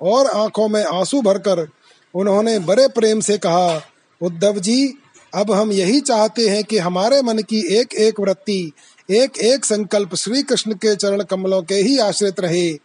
और 0.00 0.26
आँखों 0.26 0.68
में 0.68 0.84
आँसू 0.84 1.22
भरकर 1.22 1.68
उन्होंने 2.14 2.58
बड़े 2.58 2.88
प्रेम 2.88 3.20
से 3.20 3.38
कहा, 3.38 3.82
उद्धव 4.20 4.58
जी 4.58 4.94
अब 5.34 5.52
हम 5.52 5.72
यही 5.72 6.00
चाहते 6.00 6.48
हैं 6.48 6.64
कि 6.64 6.78
हमारे 6.78 7.22
मन 7.22 7.38
की 7.38 7.76
एक 7.76 7.94
एक 7.94 8.20
वृत्ति, 8.20 8.72
एक 9.10 9.38
एक 9.38 9.64
संकल्प 9.64 10.14
श्री 10.14 10.42
कृष्ण 10.42 10.72
के 10.74 10.96
चरण 10.96 11.22
कमलों 11.22 11.62
के 11.62 11.74
ही 11.74 11.98
आश्रित 11.98 12.40
रहे। 12.40 12.78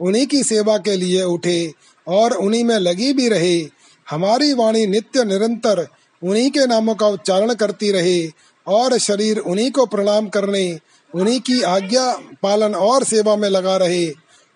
उन्हीं 0.00 0.26
की 0.26 0.42
सेवा 0.42 0.78
के 0.78 0.96
लिए 0.96 1.22
उठे 1.22 1.72
और 2.08 2.32
उन्हीं 2.32 2.64
में 2.64 2.78
लगी 2.78 3.12
भी 3.12 3.28
रहे। 3.28 3.58
हमारी 4.10 4.52
वाणी 4.52 4.86
नित्य 4.86 5.24
निरंतर 5.24 5.86
उन्हीं 6.22 6.50
के 6.50 6.66
नामों 6.66 6.94
का 6.94 7.06
उच्चारण 7.06 7.54
करती 7.54 7.90
रहे 7.90 8.28
और 8.66 8.98
शरीर 8.98 9.38
उन्हीं 9.38 9.70
को 9.70 9.86
प्रणाम 9.86 10.28
करने, 10.28 10.78
उन्हीं 11.14 11.40
की 11.40 11.62
आज्ञा 11.62 12.12
पालन 12.42 12.74
और 12.74 13.04
सेवा 13.04 13.36
में 13.36 13.48
लगा 13.48 13.76
रहे। 13.76 14.12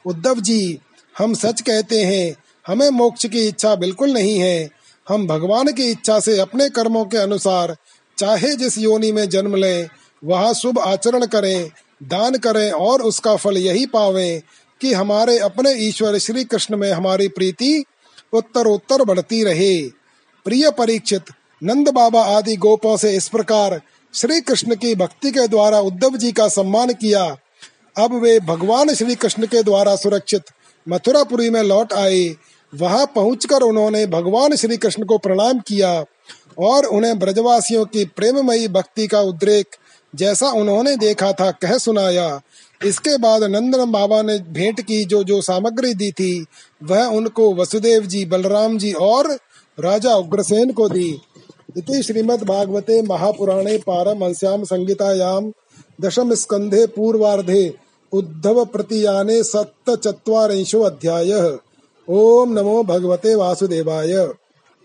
उद्धव 0.07 0.41
जी, 0.41 0.79
हम 1.19 1.35
सच 1.35 1.61
कहते 1.61 2.03
हैं, 2.03 2.37
हमें 2.67 2.91
मोक्ष 2.91 3.27
की 3.27 3.49
इच्छा 3.49 3.75
बिल्कुल 3.75 4.11
नहीं 4.11 4.39
है। 4.39 4.78
हम 5.09 5.27
भगवान 5.27 5.73
की 5.73 5.91
इच्छा 5.91 6.21
से 6.21 6.39
अपने 6.39 6.69
कर्मों 6.69 7.05
के 7.05 7.17
अनुसार 7.17 7.77
चाहे 8.19 8.55
जिस 8.55 8.79
योनि 8.79 9.13
में 9.13 9.29
जन्म 9.29 9.55
लें, 9.57 9.89
वहाँ 10.25 10.55
शुभ 10.55 10.79
आचरण 10.79 11.27
करें, 11.27 11.71
दान 12.03 12.35
करें 12.35 12.71
और 12.71 13.03
उसका 13.03 13.37
फल 13.37 13.57
यही 13.57 13.87
पावें 13.87 14.43
कि 14.81 14.93
हमारे 14.93 15.39
अपने 15.39 15.73
ईश्वर 15.73 16.19
श्री 16.19 16.45
कृष्ण 16.45 16.77
में 16.77 16.93
हमारी 16.93 17.29
प्रीति 17.29 17.85
उत्तर 18.33 18.67
उत्तर 18.67 19.05
बढ़ती 19.05 19.43
रहे। 19.45 19.83
प्रिय 20.47 20.71
परीक्षित, 20.71 21.25
नंद 21.63 21.89
बाबा 21.89 22.23
आदि 22.25 22.57
गोपों 22.57 22.97
से 22.97 23.17
इस 23.17 23.29
प्रकार 23.29 23.81
श्री 24.15 24.41
कृष्ण 24.41 24.75
की 24.75 24.95
भक्ति 24.95 25.31
के 25.31 25.47
द्वारा 25.49 25.81
उद्धव 25.81 26.17
जी 26.17 26.33
का 26.33 26.49
सम्मान 26.49 26.93
किया। 26.93 27.25
अब 27.99 28.15
वे 28.23 28.41
भगवान 28.41 28.95
श्री 28.95 29.15
कृष्ण 29.15 29.47
के 29.47 29.63
द्वारा 29.63 29.97
सुरक्षित 29.97 30.43
मथुरापुरी 30.89 31.51
में 31.51 31.63
लौट 31.63 31.93
आए। 31.93 32.37
वहाँ 32.73 33.07
पहुंचकर 33.07 33.63
उन्होंने 33.63 34.07
भगवान 34.07 34.57
श्री 34.57 34.77
कृष्ण 34.77 35.05
को 35.05 35.19
प्रणाम 35.19 35.59
किया 35.59 36.05
और 36.59 36.85
उन्हें 36.85 37.19
ब्रजवासियों 37.19 37.85
की 37.85 38.05
प्रेममयी 38.05 38.69
भक्ति 38.69 39.07
का 39.07 39.21
उद्रेक 39.21 39.77
जैसा 40.15 40.51
उन्होंने 40.51 40.97
देखा 40.97 41.33
था, 41.33 41.51
कह 41.51 41.79
सुनाया। 41.79 42.41
इसके 42.85 43.17
बाद 43.19 43.43
नंदन 43.43 43.91
बाबा 43.91 44.23
ने 44.23 44.39
भेंट 44.39 44.81
की, 44.81 45.05
जो 45.05 45.23
जो 45.25 45.41
सामग्री 45.43 45.95
दी 45.95 46.11
थी, 46.13 46.47
वह 46.83 47.05
उनको 47.07 47.55
वसुदेव 47.55 48.07
जी, 48.07 48.25
बलराम 48.25 48.79
जी 48.79 48.93
और 48.93 49.31
राजा 49.79 50.15
उग्रसेन 50.15 50.73
को 50.73 50.89
दी। 50.89 51.21
इति 51.77 52.03
श्रीमद् 52.03 52.45
भागवते 52.45 53.03
महापुराणे 53.03 53.77
पारमहंस्याम 53.79 54.65
संगीतायाम 54.65 55.53
दशम 56.01 56.35
स्कंधे 56.35 56.87
पूर्वार्धे 56.87 57.75
उद्धव 58.13 58.65
प्रतियाने 58.65 59.43
सप्त 59.43 59.91
चत्वारिंशो 59.91 60.81
अध्याय। 60.81 61.59
ओम 62.11 62.53
नमो 62.53 62.83
भगवते 62.83 63.35
वासुदेवाय। 63.35 64.13